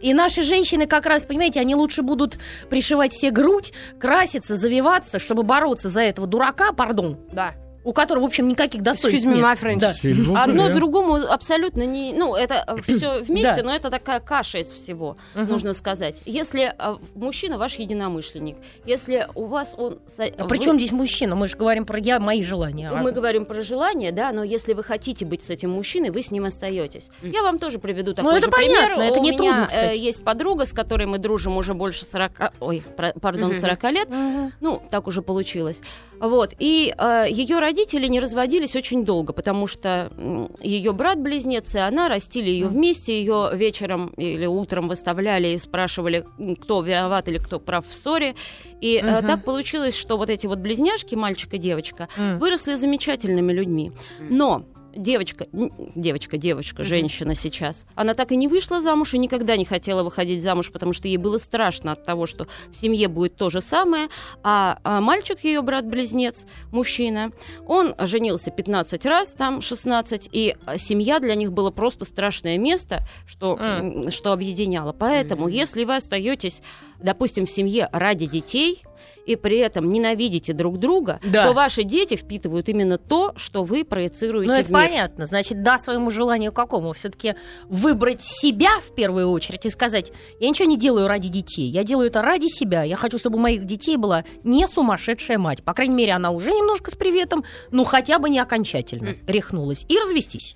[0.00, 5.42] И наши женщины как раз, понимаете, они лучше будут пришивать себе грудь, краситься, завиваться, чтобы
[5.42, 7.54] бороться за этого дурака, пардон, Да.
[7.82, 9.44] У которого, в общем, никаких достоинств Excuse me, нет.
[9.44, 10.34] my friend.
[10.34, 10.42] Да.
[10.42, 12.12] Одно другому абсолютно не...
[12.12, 13.62] Ну, это все вместе, Да.
[13.62, 15.48] но это такая каша из всего, Мгм.
[15.48, 16.20] нужно сказать.
[16.26, 19.98] Если а, мужчина ваш единомышленник, если у вас он...
[20.18, 21.34] А вы- при чем здесь мужчина?
[21.36, 22.90] Мы же говорим про я, мои желания.
[22.90, 26.22] А- Мы говорим про желание, да, но если вы хотите быть с этим мужчиной, вы
[26.22, 27.08] с ним остаетесь.
[27.22, 28.76] Я вам тоже приведу такой Ну, это же пример.
[28.94, 29.98] понятно, это У не меня трудно, э, кстати.
[29.98, 32.52] есть подруга, с которой мы дружим уже больше 40...
[32.60, 32.82] Ой,
[33.20, 33.58] пардон, Мгм.
[33.60, 34.08] 40 лет.
[34.10, 34.52] Мгм.
[34.60, 35.82] Ну, так уже получилось.
[36.20, 36.54] Вот.
[36.58, 40.12] И э, ее родители не разводились очень долго, потому что
[40.60, 43.18] ее брат-близнец и она растили ее вместе.
[43.18, 46.24] Ее вечером или утром выставляли и спрашивали,
[46.62, 48.34] кто виноват или кто прав в ссоре.
[48.80, 49.26] И э, Мгм.
[49.26, 52.38] так получилось, что вот эти вот близняшки, мальчик и девочка, М.
[52.38, 53.90] выросли замечательными людьми.
[54.28, 55.46] Но девочка,
[55.94, 60.42] девочка, девочка, женщина сейчас, она так и не вышла замуж и никогда не хотела выходить
[60.42, 64.08] замуж, потому что ей было страшно от того, что в семье будет то же самое.
[64.42, 67.32] А, а мальчик, ее брат-близнец, мужчина,
[67.66, 73.06] он женился 15 раз, там 16, и а, семья для них было просто страшное место,
[73.26, 74.92] что, м, что объединяло.
[74.92, 75.50] Поэтому, Мгм.
[75.52, 76.62] если вы остаетесь,
[77.02, 78.82] допустим, в семье ради детей,
[79.26, 81.46] и при этом ненавидите друг друга, Да.
[81.46, 85.26] то ваши дети впитывают именно то, что вы проецируете Ну, это понятно.
[85.26, 86.92] Значит, да, своему желанию какому?
[86.92, 87.34] Все-таки
[87.68, 92.08] выбрать себя в первую очередь и сказать, я ничего не делаю ради детей, я делаю
[92.08, 92.82] это ради себя.
[92.82, 95.62] Я хочу, чтобы у моих детей была не сумасшедшая мать.
[95.62, 99.84] По крайней мере, она уже немножко с приветом, ну, хотя бы не окончательно рехнулась.
[99.88, 100.54] И развестись.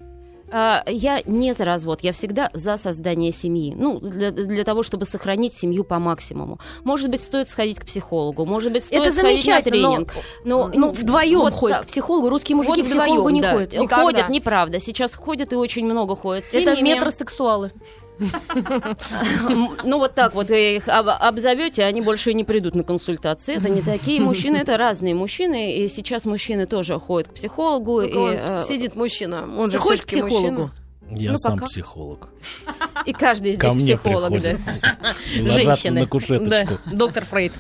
[0.57, 3.75] А, Я не за развод, я всегда за создание семьи.
[3.77, 6.61] Ну, для, для того, чтобы сохранить семью по максимуму.
[6.85, 10.13] Может быть, стоит сходить к психологу, может быть, стоит это сходить на замечательно, но, тренинг.
[10.45, 11.87] Но, ну, вдвоем вот ходят так.
[11.87, 12.29] к психологу.
[12.29, 13.51] Русские мужики Вот к психологу вдвоем, не да.
[13.53, 13.73] ходят.
[13.73, 14.03] Никогда.
[14.05, 14.79] Ходят, неправда.
[14.79, 16.47] Сейчас ходят и очень много ходят.
[16.47, 16.95] с Это семьями.
[16.95, 17.73] метросексуалы.
[19.85, 23.57] Ну, вот так вот вы их об- обзовете, они больше не придут на консультации.
[23.57, 25.77] Это не такие мужчины, это разные мужчины.
[25.77, 28.01] И сейчас мужчины тоже ходят к психологу.
[28.03, 30.51] И, э, сидит мужчина, он же Ты ходишь к психологу?
[30.51, 30.71] мужчина.
[31.11, 31.67] Я Ну, сам пока.
[31.67, 32.29] психолог.
[33.05, 34.31] и каждый здесь Ко мне психолог.
[34.33, 34.39] да.
[34.41, 34.61] приходят.
[35.41, 36.01] Ложатся Женщины.
[36.01, 36.79] на кушеточку.
[36.87, 37.53] Да, доктор Фрейд.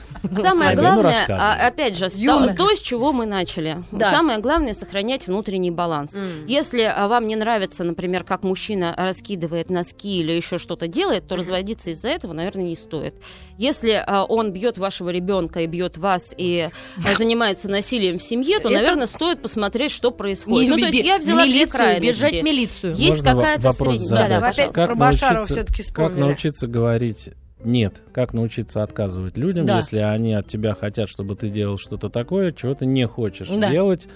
[0.42, 3.84] Самое Ну, главное, а, опять же, то, с чего мы начали.
[3.92, 4.10] Да.
[4.10, 6.14] Самое главное сохранять внутренний баланс.
[6.14, 6.46] М.
[6.46, 11.36] Если а, вам не нравится, например, как мужчина раскидывает носки или еще что-то делает, то
[11.36, 13.14] разводиться из-за этого, наверное, не стоит.
[13.58, 18.58] Если а, он бьет вашего ребенка и бьет вас и а, занимается насилием в семье,
[18.58, 20.70] то, Это- наверное, стоит посмотреть, что происходит.
[20.70, 22.06] ну, то есть я взяла в две милицию, крайности.
[22.06, 22.94] бежать в милицию.
[22.96, 24.28] Есть Вопрос задать?
[24.30, 24.86] Да, да, пожалуйста.
[24.86, 27.30] про Башарова научиться- всё-таки Как научиться говорить
[27.62, 28.02] нет?
[28.12, 29.76] Как научиться отказывать людям, Да.
[29.76, 33.70] если они от тебя хотят, чтобы ты делал что-то такое, чего ты не хочешь Да.
[33.70, 34.08] делать?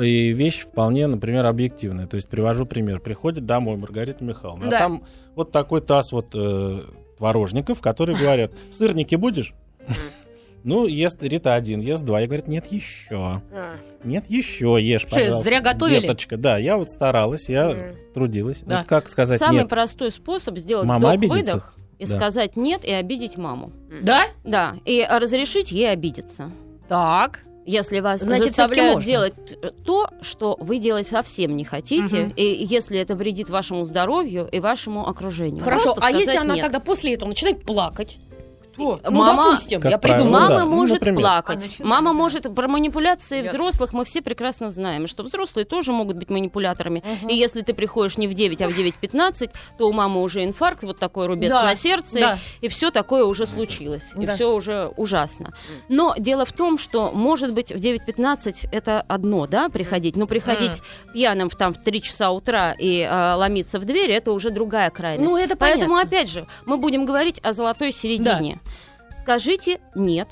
[0.00, 2.06] И вещь вполне, например, объективная.
[2.06, 3.00] То есть привожу пример.
[3.00, 4.76] Приходит домой Маргарита Михайловна, Да.
[4.76, 5.02] а там
[5.34, 6.80] вот такой таз вот э,
[7.18, 9.54] творожников, которые говорят, сырники будешь?
[10.68, 12.20] Ну, ест Рита один, ест два.
[12.20, 13.40] Я говорю, нет, еще.
[13.50, 15.44] А, Нет, еще ешь, Что, пожалуйста.
[15.44, 16.00] зря готовили?
[16.00, 17.96] Деточка, да, я вот старалась, я Мгм.
[18.12, 18.60] трудилась.
[18.66, 18.78] Да.
[18.78, 19.68] Вот как сказать Самый нет?
[19.68, 22.16] простой способ сделать Мама вдох-выдох и Да.
[22.16, 23.72] сказать нет и обидеть маму.
[24.02, 24.26] Да?
[24.44, 26.50] Да, и разрешить ей обидеться.
[26.88, 27.40] Так.
[27.64, 29.34] Если вас Значит, заставляют делать
[29.84, 32.32] то, что вы делать совсем не хотите, Мгм.
[32.34, 35.62] и если это вредит вашему здоровью и вашему окружению.
[35.62, 36.62] Хорошо, Просто а если она нет.
[36.62, 38.16] тогда после этого начинает плакать?
[38.78, 39.00] Кто?
[39.04, 40.40] Ну, Мама- допустим, Как я правило, придумала.
[40.42, 41.20] Мама да, ну, может например.
[41.20, 41.76] плакать.
[41.80, 42.14] А Мама да.
[42.16, 47.02] может про манипуляции Я- взрослых мы все прекрасно знаем, что взрослые тоже могут быть манипуляторами.
[47.28, 50.82] И если ты приходишь не в 9, а в 9.15, то у мамы уже инфаркт,
[50.84, 52.38] вот такой рубец Да, на сердце, да.
[52.60, 54.10] и все такое уже случилось.
[54.16, 54.34] И Да.
[54.34, 55.52] все уже ужасно.
[55.88, 60.80] Но дело в том, что, может быть, в 9.15 это одно, да, приходить, но приходить
[61.12, 64.90] пьяным в, там, в 3 часа утра и а, ломиться в дверь, это уже другая
[64.90, 65.28] крайность.
[65.30, 66.08] Ну, это Поэтому, понятно.
[66.08, 68.60] опять же, мы будем говорить о золотой середине.
[69.28, 70.26] Скажите «нет»,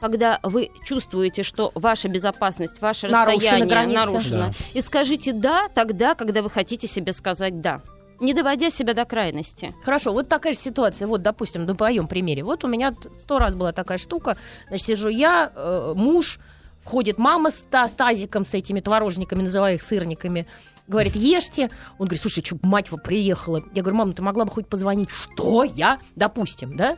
[0.00, 4.06] когда вы чувствуете, что ваша безопасность, ваше Нарушена расстояние граница.
[4.06, 4.38] нарушено.
[4.46, 4.52] Да.
[4.72, 7.82] И скажите «да» тогда, когда вы хотите себе сказать «да».
[8.20, 9.70] Не доводя себя до крайности.
[9.84, 11.06] Хорошо, вот такая же ситуация.
[11.08, 12.42] Вот, допустим, на моем примере.
[12.42, 12.92] Вот у меня
[13.22, 14.38] сто раз была такая штука.
[14.68, 16.38] Значит, сижу я, э, муж,
[16.84, 20.46] входит мама с та- тазиком, с этими творожниками, называю их сырниками.
[20.88, 21.70] Говорит, ешьте.
[21.98, 23.62] Он говорит, слушай, что мать вы приехала.
[23.74, 25.10] Я говорю, мама, ты могла бы хоть позвонить?
[25.10, 25.64] Что?
[25.64, 25.98] Я?
[26.16, 26.96] Допустим, да?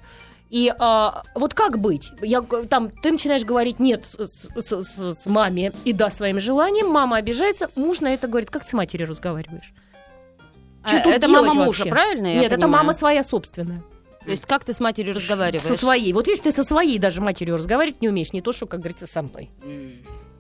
[0.55, 2.12] И а, вот как быть?
[2.23, 6.87] Я, там, ты начинаешь говорить нет с, с- с- с маме и да своим желанием,
[6.93, 9.73] мама обижается, муж на это говорит, как ты с матерью разговариваешь?
[10.88, 11.64] Чё А, тут это мама вообще?
[11.64, 12.29] мужа, правильно?
[12.29, 12.85] я Нет, это понимаю?
[12.85, 13.83] мама своя собственная.
[14.25, 15.67] То есть как ты с матерью разговариваешь?
[15.67, 16.12] Со своей.
[16.12, 19.09] Вот видишь, ты со своей даже матерью разговаривать не умеешь, не то, что, как говорится,
[19.09, 19.51] со мной.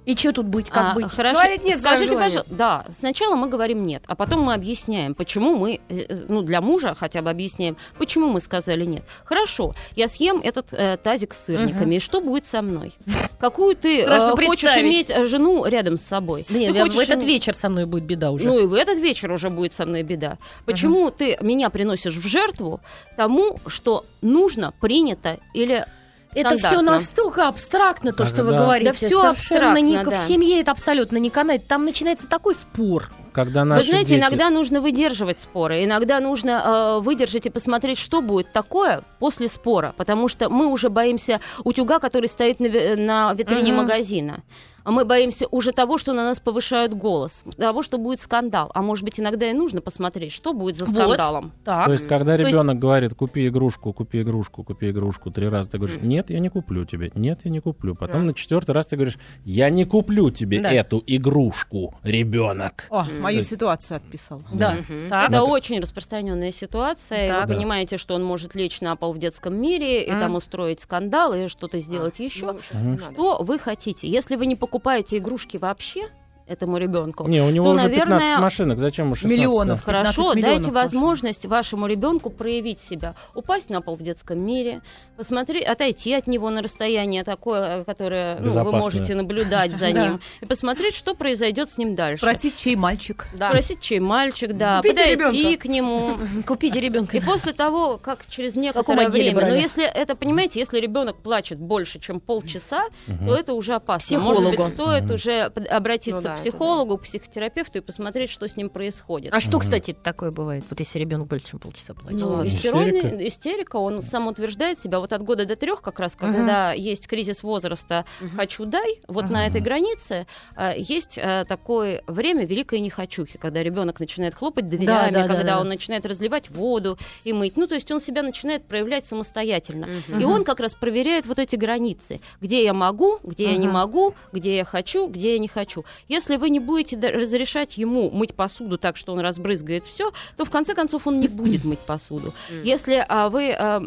[0.04, 1.10] И что тут быть, как А, быть?
[1.12, 1.34] Хорошо.
[1.40, 5.80] Говорить нет Скажите, пожалуйста, да, сначала мы говорим нет, а потом мы объясняем, почему мы,
[5.88, 9.02] э, э, ну, для мужа хотя бы объясняем, почему мы сказали нет.
[9.24, 12.92] Хорошо, я съем этот э, тазик с сырниками, и что будет со мной?
[13.38, 16.44] Какую ты э, хочешь иметь э, жену рядом с собой?
[16.50, 18.46] Нет, Ты я- в хочешь этот иметь- вечер со мной будет беда уже.
[18.46, 20.38] Ну и в этот вечер уже будет со мной беда.
[20.66, 22.80] Почему ты меня приносишь в жертву
[23.16, 25.86] тому, что нужно, принято или
[26.34, 28.90] это все настолько абстрактно, то, что вы Когда- говорите.
[28.92, 30.10] Да Совершенно абстрактно, не- да.
[30.10, 31.66] В семье это абсолютно не канает.
[31.66, 33.10] Там начинается такой спор.
[33.32, 34.20] Когда Вы наши знаете, дети...
[34.20, 39.92] иногда нужно выдерживать споры, иногда нужно э, выдержать и посмотреть, что будет такое после спора,
[39.96, 43.82] потому что мы уже боимся утюга, который стоит на, на витрине Мгм.
[43.82, 44.42] магазина.
[44.84, 48.70] А мы боимся уже того, что на нас повышают голос, того, что будет скандал.
[48.74, 50.94] А может быть, иногда и нужно посмотреть, что будет за Вот.
[50.94, 51.52] скандалом.
[51.64, 51.86] Так.
[51.86, 55.78] То есть, когда есть- ребенок говорит, купи игрушку, купи игрушку, купи игрушку, три раза ты
[55.78, 57.94] говоришь, нет, я не куплю тебе, нет, я не куплю.
[57.94, 60.70] Потом на четвертый раз ты говоришь, я не куплю тебе Да.
[60.70, 62.86] эту игрушку, ребенок.
[62.90, 64.42] О, мою есть- ситуацию отписал.
[64.52, 64.76] Да.
[65.08, 65.30] Так.
[65.30, 67.24] Это очень распространенная ситуация.
[67.24, 67.42] и Так.
[67.42, 67.54] вы Да.
[67.54, 70.20] понимаете, что он может лечь на пол в детском мире и Мгм.
[70.20, 72.56] там устроить скандал и что-то сделать еще.
[72.72, 72.98] Ну.
[72.98, 74.06] Что вы хотите?
[74.08, 74.73] Если вы не покупаете
[75.18, 76.08] игрушки вообще
[76.46, 79.82] этому ребенку, Не, у него то, уже наверное, 15 машинок, зачем ему 16 Миллионов.
[79.82, 84.82] Хорошо, 15 дайте миллионов возможность вашему ребенку проявить себя, упасть на пол в детском мире,
[85.16, 90.46] посмотреть, отойти от него на расстояние такое, которое ну, вы можете наблюдать за ним, и
[90.46, 92.18] посмотреть, что произойдет с ним дальше.
[92.18, 93.26] Спросить, чей мальчик.
[93.34, 93.48] Да.
[93.48, 95.62] Спросить, чей мальчик, да, Купите подойти ребенка.
[95.62, 96.16] к нему.
[96.46, 97.16] Купите ребенка.
[97.16, 99.60] И после того, как через некоторое время, но брали?
[99.60, 104.04] если это, понимаете, если ребенок плачет больше, чем полчаса, то это уже опасно.
[104.04, 104.42] Психологу.
[104.42, 108.56] Может быть, стоит уже обратиться Ну да, к психологу, к психотерапевту и посмотреть, что с
[108.56, 109.32] ним происходит.
[109.32, 112.20] А что, кстати, такое бывает, вот если ребенок больше, чем полчаса плачет?
[112.20, 113.28] Ну, истеройный- Истерика?
[113.28, 117.42] истерика, он сам утверждает себя вот от года до трех, как раз, когда есть кризис
[117.42, 118.04] возраста
[118.36, 124.00] «хочу, дай», вот на этой границе э, есть э, такое время великой нехочухи, когда ребенок
[124.00, 125.60] начинает хлопать дверями, Да, да, да, когда да.
[125.60, 127.56] он начинает разливать воду и мыть.
[127.56, 129.88] Ну, то есть он себя начинает проявлять самостоятельно.
[130.08, 134.14] И он как раз проверяет вот эти границы, где я могу, где я не могу,
[134.32, 135.84] где я хочу, где я не хочу.
[136.08, 140.50] Если вы не будете разрешать ему мыть посуду так, что он разбрызгает все, то в
[140.50, 142.32] конце концов он не будет мыть посуду.
[142.62, 143.82] Если а, вы а,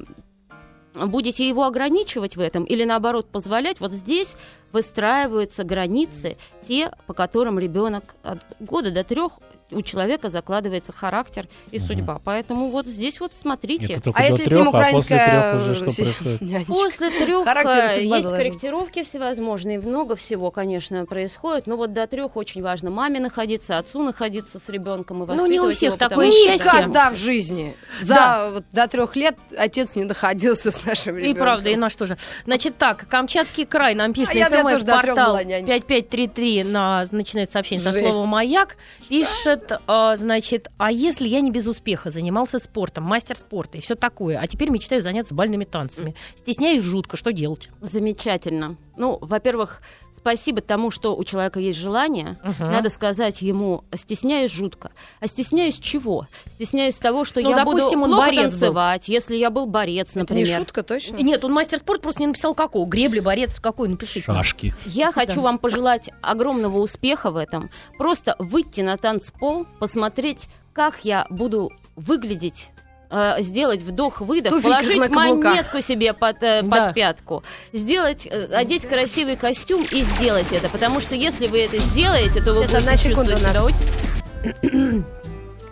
[0.94, 4.36] будете его ограничивать в этом или наоборот позволять, вот здесь
[4.72, 9.34] выстраиваются границы, те, по которым ребенок от года до трех
[9.72, 12.20] у человека закладывается характер и судьба.
[12.24, 14.02] Поэтому вот здесь вот смотрите.
[14.14, 15.52] А если с трех, ним а после украинская...
[15.52, 16.68] трех уже что происходит?
[16.68, 22.36] После трех и э, есть корректировки всевозможные, много всего, конечно, происходит, но вот до трех
[22.36, 25.98] очень важно маме находиться, отцу находиться с ребенком и Ну, не у воспитывать всех его,
[25.98, 26.66] такое счастье.
[26.66, 27.76] Никогда в жизни.
[28.02, 28.50] За Да.
[28.52, 31.44] вот, до трех лет отец не находился с нашим И ребенком.
[31.44, 32.18] правда, и наш тоже.
[32.46, 35.66] Значит так, Камчатский край нам пишет А смс-портал была няней.
[35.66, 38.78] 5533 на, начинает сообщение со слова «Маяк».
[39.10, 39.57] Пишет,
[39.88, 44.40] а, значит, а если я не без успеха занимался спортом, мастер спорта и все такое,
[44.40, 46.16] а теперь мечтаю заняться бальными танцами.
[46.36, 47.70] Стесняюсь жутко, что делать?
[47.82, 48.78] Замечательно.
[48.98, 49.82] Ну, во-первых,
[50.18, 52.38] спасибо тому, что у человека есть желание.
[52.44, 52.72] Мгм.
[52.72, 54.92] Надо сказать ему, стесняюсь жутко.
[55.20, 56.28] А стесняюсь чего?
[56.48, 58.50] Стесняюсь того, что Ну, я допустим, буду он плохо борец был.
[58.60, 60.58] танцевать, если я был борец, Это не например.
[60.60, 61.18] шутка, точно?
[61.18, 62.86] Нет, он мастер спорта просто не написал какого.
[62.88, 64.26] Гребли, борец, какой, напишите.
[64.26, 64.74] Шашки.
[64.86, 67.70] Я хочу вам пожелать огромного успеха в этом.
[67.98, 72.70] Просто выйти на танцпол, посмотреть, как я буду выглядеть
[73.10, 76.94] э, сделать вдох-выдох, Туфельках положить монетку себе под, э, под Да.
[76.94, 77.44] пятку,
[77.74, 80.70] сделать, э, одеть красивый костюм и сделать это.
[80.70, 85.04] Потому что если вы это сделаете, то вы одна будете чувствовать себя очень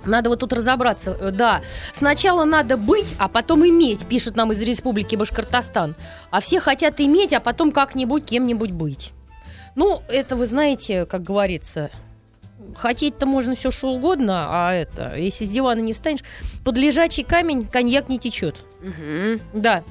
[0.05, 1.17] Надо вот тут разобраться.
[1.19, 1.61] Э, Да,
[1.93, 5.95] сначала надо быть, а потом иметь, пишет нам из Республики Башкортостан.
[6.31, 9.11] А все хотят иметь, а потом как-нибудь кем-нибудь быть.
[9.75, 11.89] Ну, это вы знаете, как говорится,
[12.75, 16.21] хотеть-то можно все что угодно, а это, если с дивана не встанешь,
[16.63, 18.57] под лежачий камень коньяк не течет.
[18.81, 19.39] Мгм.
[19.53, 19.83] Да.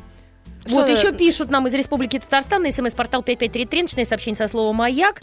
[0.66, 4.48] Что вот надо- еще пишут нам из Республики Татарстан на смс-портал 5533, начиная сообщение со
[4.48, 5.20] слова «Маяк».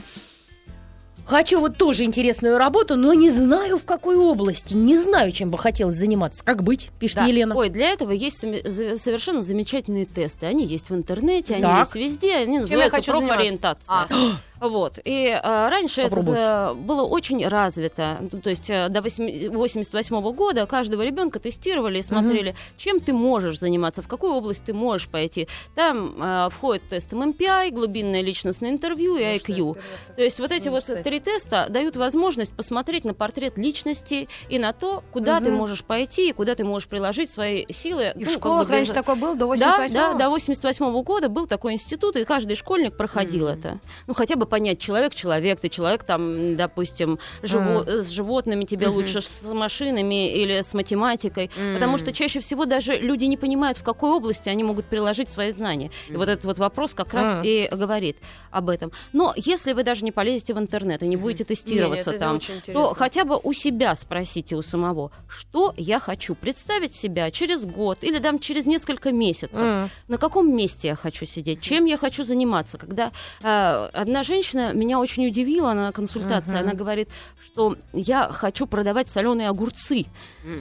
[1.25, 5.57] Хочу вот тоже интересную работу, но не знаю в какой области, не знаю, чем бы
[5.57, 6.43] хотелось заниматься.
[6.43, 7.25] Как быть, пишет Да.
[7.25, 7.55] Елена.
[7.55, 10.47] Ой, для этого есть совершенно замечательные тесты.
[10.47, 11.79] Они есть в интернете, они Так.
[11.79, 13.93] есть везде, они я называются профориентация.
[13.93, 14.07] А.
[14.61, 14.99] Вот.
[15.03, 16.41] И э, раньше это Попробуйте.
[16.41, 18.17] э, было очень развито.
[18.31, 23.59] Ну, То есть э, до 1988 года каждого ребенка тестировали и смотрели, чем ты можешь
[23.59, 25.47] заниматься, в какую область ты можешь пойти.
[25.75, 29.77] Там э, входит тест ММПИ, глубинное личностное интервью и IQ.
[30.15, 31.03] То есть вот эти вот Написать.
[31.03, 35.57] три теста дают возможность посмотреть на портрет личности и на то, куда ты Мгм.
[35.57, 38.13] можешь пойти и куда ты можешь приложить свои силы.
[38.15, 41.01] И ну, в как школах бы раньше такое было, до да, 88 да, до 88
[41.03, 43.57] года был такой институт, и каждый школьник проходил Мгм.
[43.57, 43.79] это.
[44.07, 48.95] Ну, хотя бы понять, человек человек, ты человек там, допустим, живо- с животными тебе Мгм.
[48.97, 51.49] лучше, с машинами или с математикой.
[51.73, 55.51] Потому что чаще всего даже люди не понимают, в какой области они могут приложить свои
[55.53, 55.89] знания.
[56.09, 57.41] И вот этот вот вопрос как раз Мгм.
[57.45, 58.17] и говорит
[58.51, 58.91] об этом.
[59.13, 62.39] Но если вы даже не полезете в интернет и не будете тестироваться это там,
[62.73, 67.97] то хотя бы у себя спросите у самого, что я хочу представить себя через год
[68.03, 69.89] или там через несколько месяцев М.
[70.09, 72.77] на каком месте я хочу сидеть, чем я хочу заниматься.
[72.77, 73.11] Когда
[73.43, 74.40] э, одна женщина
[74.73, 76.59] меня очень удивила на консультации, Мгм.
[76.61, 77.09] она говорит,
[77.43, 80.05] что я хочу продавать соленые огурцы.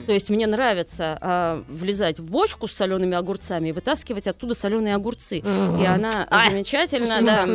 [0.05, 4.95] То есть мне нравится э, влезать в бочку с солеными огурцами и вытаскивать оттуда соленые
[4.95, 5.39] огурцы.
[5.39, 6.51] И она Ай.
[6.51, 7.45] замечательно, да,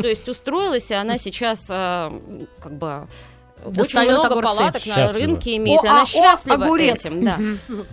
[0.00, 2.20] то есть устроилась, и она сейчас э,
[2.60, 3.06] как бы
[3.64, 4.42] очень Достает много огурцы.
[4.48, 5.26] палаток на Счастлива.
[5.26, 7.04] рынке имеет, и О, она а, о, счастлива огурец.
[7.06, 7.38] этим, да.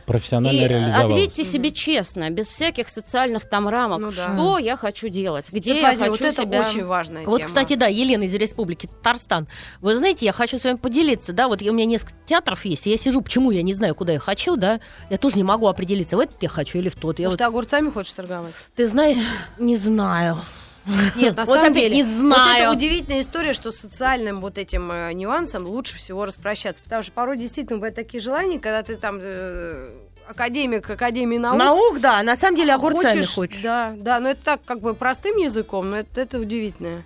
[0.06, 1.06] Профессионально И реализовал.
[1.12, 4.34] ответьте себе честно, без всяких социальных там рамок, Ну да.
[4.34, 6.60] что я хочу делать, где Черт я возьми, хочу вот это себя...
[6.62, 7.48] очень важная Вот, тема.
[7.48, 9.48] кстати, да, Елена из Республики Татарстан.
[9.82, 12.92] Вы знаете, я хочу с вами поделиться, да, вот у меня несколько театров есть, и
[12.92, 16.18] я сижу, почему я не знаю, куда я хочу, да, я тоже не могу определиться,
[16.18, 17.20] в этот я хочу или в тот.
[17.20, 18.48] Я Может, ты огурцами хочешь торговать?
[18.48, 19.18] вот- ты знаешь,
[19.58, 20.40] не знаю.
[21.16, 22.64] Нет, на Вот самом деле, не вот знаю.
[22.64, 26.84] это удивительная история, что с социальным вот этим э, нюансом лучше всего распрощаться.
[26.84, 29.92] Потому что порой действительно бывают такие желания, когда ты там э,
[30.28, 33.62] академик Академии наук, Наук, да, на самом деле огурцами хочешь, хочешь.
[33.62, 37.06] Да, да, но это так как бы простым языком, но это, это удивительное.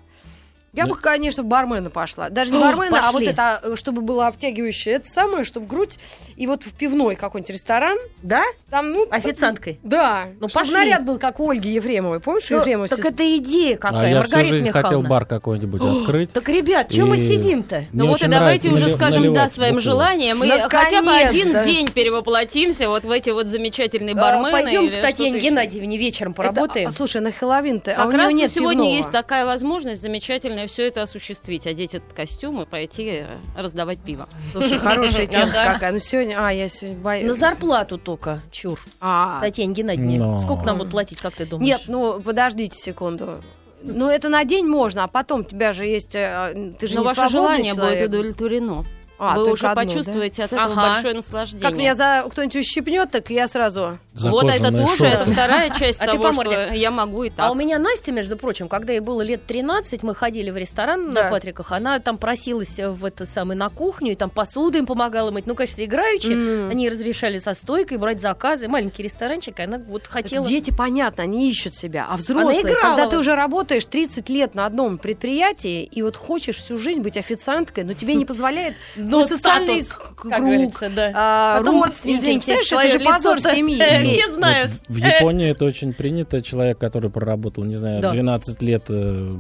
[0.74, 2.30] Я Ну- бы, конечно, в бармена пошла.
[2.30, 5.98] Даже не бармена, а вот это, э, чтобы было обтягивающее, это самое, чтобы грудь.
[6.36, 8.44] И вот в пивной какой-нибудь ресторан, Да?
[8.70, 9.08] там, ну...
[9.10, 9.80] Официанткой.
[9.82, 10.76] Да, Ну, чтобы пошли.
[10.76, 12.20] наряд был, как у Ольги Ефремовой.
[12.20, 16.34] Помнишь, Ефремова так это идея А какая, я всю Маргарита жизнь хотел бар какой-нибудь открыть.
[16.34, 17.78] Так, ребят, чем мы И сидим-то?
[17.78, 19.82] мне Ну вот и очень давайте нравится уже скажем да наливать своим бухло.
[19.92, 20.38] желаниям.
[20.38, 24.52] Мы хотя бы один день перевоплотимся вот в эти вот замечательные бармены.
[24.52, 25.48] Пойдем или к Татьяне что-то еще.
[25.50, 26.90] Геннадьевне вечером Это- поработаем.
[26.90, 28.98] а, слушай, на Хэллоуин-то, а Как у нее раз нет сегодня пивного.
[28.98, 34.28] есть такая возможность замечательная все это осуществить, одеть этот костюм и пойти э, раздавать пиво.
[34.52, 35.92] Слушай, хорошая тема какая.
[35.92, 37.28] Ну сегодня, а, я сегодня боюсь.
[37.28, 38.80] На зарплату только, чур.
[39.00, 40.40] А, Татьяне Геннадьевне.
[40.42, 41.68] Сколько нам будут платить, как ты думаешь?
[41.68, 43.42] Нет, ну подождите секунду.
[43.84, 47.02] Ну это на день можно, а потом у тебя же есть, э, ты же Но
[47.02, 48.00] не ваше желание человек.
[48.00, 48.84] будет удовлетворено.
[49.20, 49.88] А, Вы уже одно, да?
[49.90, 50.94] почувствуете от этого Ага.
[50.94, 51.68] большое наслаждение.
[51.68, 53.98] Как меня за кто-нибудь ущипнет, так я сразу.
[54.14, 55.14] За вот это кожаные тоже, шорты.
[55.16, 57.52] это вторая часть А того, что я могу и А так.
[57.52, 61.24] у меня Настя, между прочим, когда ей было лет 13, мы ходили в ресторан Да.
[61.24, 65.32] на Патриках, она там просилась в это самое на кухню, и там посуду им помогала
[65.32, 65.48] мыть.
[65.48, 66.70] Ну, конечно, играючи.
[66.72, 68.68] Они разрешали со стойкой брать заказы.
[68.68, 70.46] Маленький ресторанчик, и она вот хотела...
[70.46, 72.06] Дети, понятно, они ищут себя.
[72.10, 76.78] А взрослые, когда ты уже работаешь 30 лет на одном предприятии, и вот хочешь всю
[76.78, 78.76] жизнь быть официанткой, но тебе не позволяет
[79.10, 81.12] Ну, социальный к- как круг, да.
[81.16, 82.20] а, Потом родственники.
[82.20, 83.76] извините, это же позор семьи.
[83.82, 84.72] Все знают.
[84.88, 86.42] Вот в Японии это очень принято.
[86.42, 88.12] Человек, который проработал, не знаю, Да.
[88.12, 89.36] 12 лет э,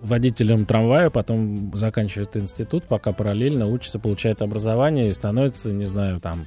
[0.00, 6.46] водителем трамвая, потом заканчивает институт, пока параллельно учится, получает образование и становится, не знаю, там,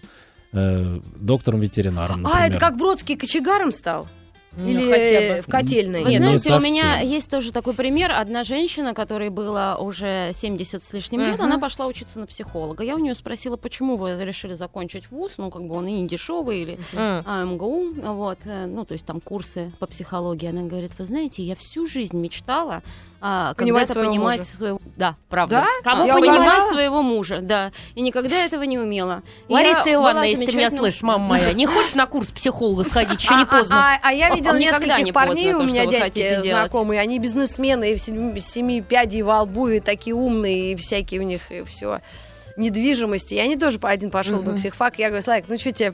[0.54, 4.08] э, доктором-ветеринаром, А, это как Бродский кочегаром стал?
[4.56, 5.42] Ну, Или хотя бы.
[5.42, 6.04] в котельной?
[6.04, 8.12] Вы Нет, не знаете, у меня есть тоже такой пример.
[8.12, 11.44] Одна женщина, которой было уже 70 с лишним лет, Мгм.
[11.46, 12.84] она пошла учиться на психолога.
[12.84, 16.08] Я у нее спросила, почему вы решили закончить вуз, ну, как бы он и не
[16.08, 20.48] дешевый, или а, МГУ, вот, э, ну, то есть там курсы по психологии.
[20.50, 22.84] Она говорит, вы знаете, я всю жизнь мечтала
[23.26, 24.50] а, Понимать когда-то своего понимать мужа.
[24.52, 24.80] своего...
[24.98, 25.64] Да, правда.
[25.84, 25.90] Да?
[25.92, 26.30] Кого А, понимать?
[26.40, 27.72] понимать своего мужа, да.
[27.96, 29.24] И никогда этого не умела.
[29.48, 33.22] Лариса я Ивановна, если ты меня слышишь, мама моя, не хочешь на курс психолога сходить?
[33.24, 33.78] Еще не А- поздно.
[33.96, 36.46] А, а я видела нескольких не парней, поздно, у то, меня вы дядьки делать.
[36.46, 41.52] знакомые, они бизнесмены, и семи, пядей во лбу, и такие умные, и всякие у них,
[41.52, 42.00] и все
[42.58, 43.34] недвижимости.
[43.34, 44.56] И они тоже по один пошел на Мгм.
[44.58, 45.00] психфак.
[45.00, 45.94] Я говорю, Славик, ну что тебе...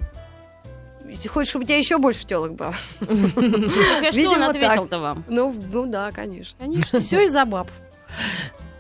[1.28, 2.74] Хочешь, чтобы у тебя еще больше телок было?
[3.00, 4.64] Так я Видимо, он так.
[4.64, 5.24] ответил-то вам?
[5.28, 6.56] Ну, ну да, конечно.
[6.60, 7.00] Конечно.
[7.00, 7.68] Все из-за баб.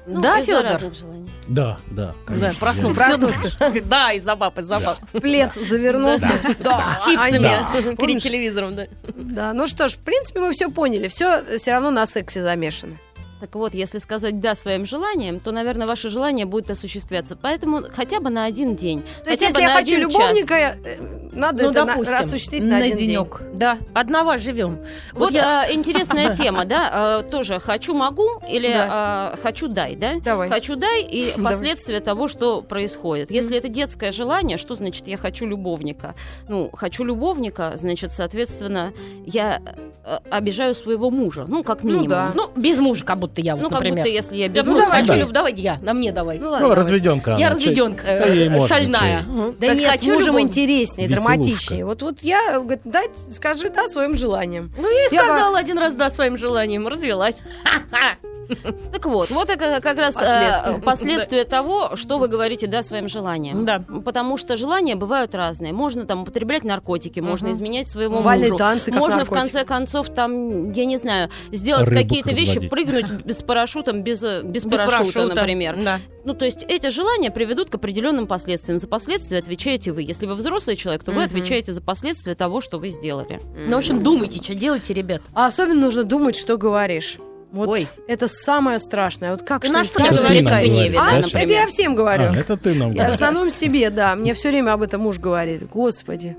[0.05, 0.91] Ну, Да, Федор?
[1.47, 2.07] Да, да.
[2.07, 2.59] Да, конечно.
[2.59, 2.95] проснулся.
[2.95, 3.81] Проснулся.
[3.85, 4.97] Да, из-за баб, из-за баб.
[5.11, 6.29] Плед завернулся.
[6.59, 8.87] Да, Чипсами перед телевизором, да.
[9.15, 11.07] Да, ну что ж, в принципе, мы все поняли.
[11.07, 12.95] Все все равно на сексе замешано.
[13.39, 17.37] Так вот, если сказать «да» своим желаниям, то, наверное, ваше желание будет осуществляться.
[17.37, 19.01] Поэтому хотя бы на один день.
[19.23, 20.97] То есть, если я хочу любовника, э,
[21.39, 23.07] надо Ну, это на- допустим, осуществить на, На один день.
[23.09, 23.41] денек.
[23.53, 24.79] Да, одного живем.
[25.13, 28.87] Вот а, интересная тема, да, а, тоже хочу могу или Да.
[28.91, 30.13] а, хочу дай, да?
[30.23, 30.49] Давай.
[30.49, 31.51] Хочу дай и Давай.
[31.53, 33.31] последствия того, что происходит.
[33.31, 36.15] Если это детское желание, что значит я хочу любовника?
[36.47, 38.93] Ну, хочу любовника, значит, соответственно,
[39.25, 39.61] я
[40.05, 42.07] э, обижаю своего мужа, ну, как минимум.
[42.07, 42.31] да.
[42.35, 43.99] Ну, без мужа, как будто я, вот, Ну, как например.
[43.99, 45.15] будто если я Я без ну, мужа давай, Да.
[45.15, 46.37] Люб, давай я, на мне давай.
[46.37, 46.77] Ну, Ну, ладно, давай.
[46.77, 47.35] разведенка.
[47.39, 49.23] я разведенка, да можно, шальная.
[49.59, 51.07] Да нет, с хочу мужем интереснее.
[51.37, 51.85] Драматичнее.
[51.85, 54.73] Вот, вот я, говорит, дать, скажи да своим желанием.
[54.77, 57.35] Ну, я и Я сказала один раз да своим желанием, развелась.
[58.91, 60.63] Так вот, вот это как раз Последствия.
[60.77, 63.65] э, последствия того, что вы говорите да своим желанием.
[63.65, 63.83] Да.
[64.03, 65.71] Потому что желания бывают разные.
[65.73, 68.57] Можно там употреблять наркотики, можно изменять своему Бальные мужу.
[68.57, 69.31] танцы, как можно наркотик.
[69.31, 72.69] в конце концов там, я не знаю, сделать какие-то вещи, разводить.
[72.69, 75.35] прыгнуть без парашютом, без, э, без, Без парашюта, парашюта.
[75.35, 75.83] например.
[75.83, 75.99] Да.
[76.25, 78.77] Ну, то есть эти желания приведут к определенным последствиям.
[78.79, 80.01] За последствия отвечаете вы.
[80.03, 81.25] Если вы взрослый человек, то вы Мгм.
[81.27, 83.39] отвечаете за последствия того, что вы сделали.
[83.55, 85.21] Ну, в общем, думайте, что делаете, ребят.
[85.33, 87.17] А особенно нужно думать, что говоришь.
[87.51, 87.87] Вот Ой.
[88.07, 89.31] это самое страшное.
[89.31, 92.25] Вот как Ты на что нам о гневе, говоришь, да, А, это я всем говорю.
[92.25, 93.13] А, это ты нам Я в говоришь.
[93.15, 94.15] основном себе, да.
[94.15, 95.67] Мне все время об этом муж говорит.
[95.67, 96.37] Господи.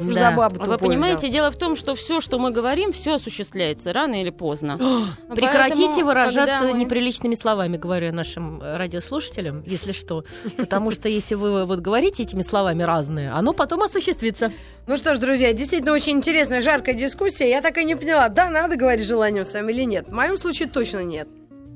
[0.00, 0.30] Да.
[0.30, 1.30] за бабу Вы тупую понимаете, взял?
[1.32, 4.76] дело в том, что все, что мы говорим, все осуществляется рано или поздно.
[5.34, 10.24] Прекратите Поэтому, выражаться мы- неприличными словами, говорю я нашим радиослушателям, если что.
[10.56, 14.52] Потому что если вы вот говорите этими словами разные, оно потом осуществится.
[14.86, 17.48] Ну что ж, друзья, действительно очень интересная, жаркая дискуссия.
[17.50, 20.08] Я так и не поняла, да, надо говорить желанием своим или нет.
[20.08, 21.28] В моем случае точно нет.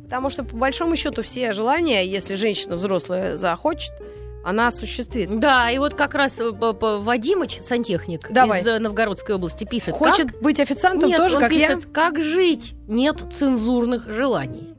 [0.05, 3.93] Потому что, по большому счету, все желания, если женщина взрослая захочет,
[4.45, 5.39] она осуществит.
[5.39, 8.63] Да, и вот как раз э, Вадимыч, сантехник Давай.
[8.63, 9.95] из э, Новгородской области, пишет.
[9.95, 10.43] Хочет как...
[10.43, 12.75] быть официантом Нет, тоже, он как пишет, как жить?
[12.89, 14.75] Нет цензурных желаний.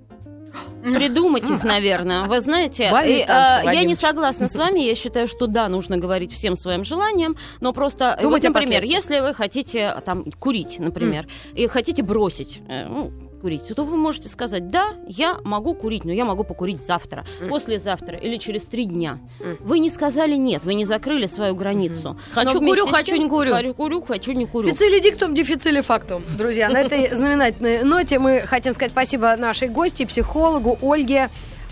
[0.83, 2.25] Придумать их, наверное.
[2.25, 4.81] Вы знаете, и, а, я не согласна с вами.
[4.81, 9.19] Я считаю, что да, нужно говорить всем своим желаниям, но просто, Думать вот, например, если
[9.19, 13.11] вы хотите там курить, например, и хотите бросить, э, ну,
[13.43, 17.49] курить, то вы можете сказать, да, я могу курить, но я могу покурить завтра, Мгм.
[17.49, 19.19] послезавтра или через три дня.
[19.39, 19.57] Мгм.
[19.59, 22.17] Вы не сказали нет, вы не закрыли свою границу.
[22.31, 23.51] Хочу Но вместе курю, хочу не курю.
[23.51, 24.69] Хочу курю, хочу не курю.
[24.69, 26.23] Фицили диктум, дефицили фактум.
[26.37, 31.29] Друзья, на этой знаменательной ноте мы хотим сказать спасибо нашей гости, психологу Ольге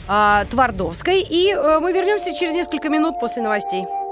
[0.09, 1.21] а, Твардовской.
[1.21, 3.85] И э, мы вернемся через несколько минут после новостей.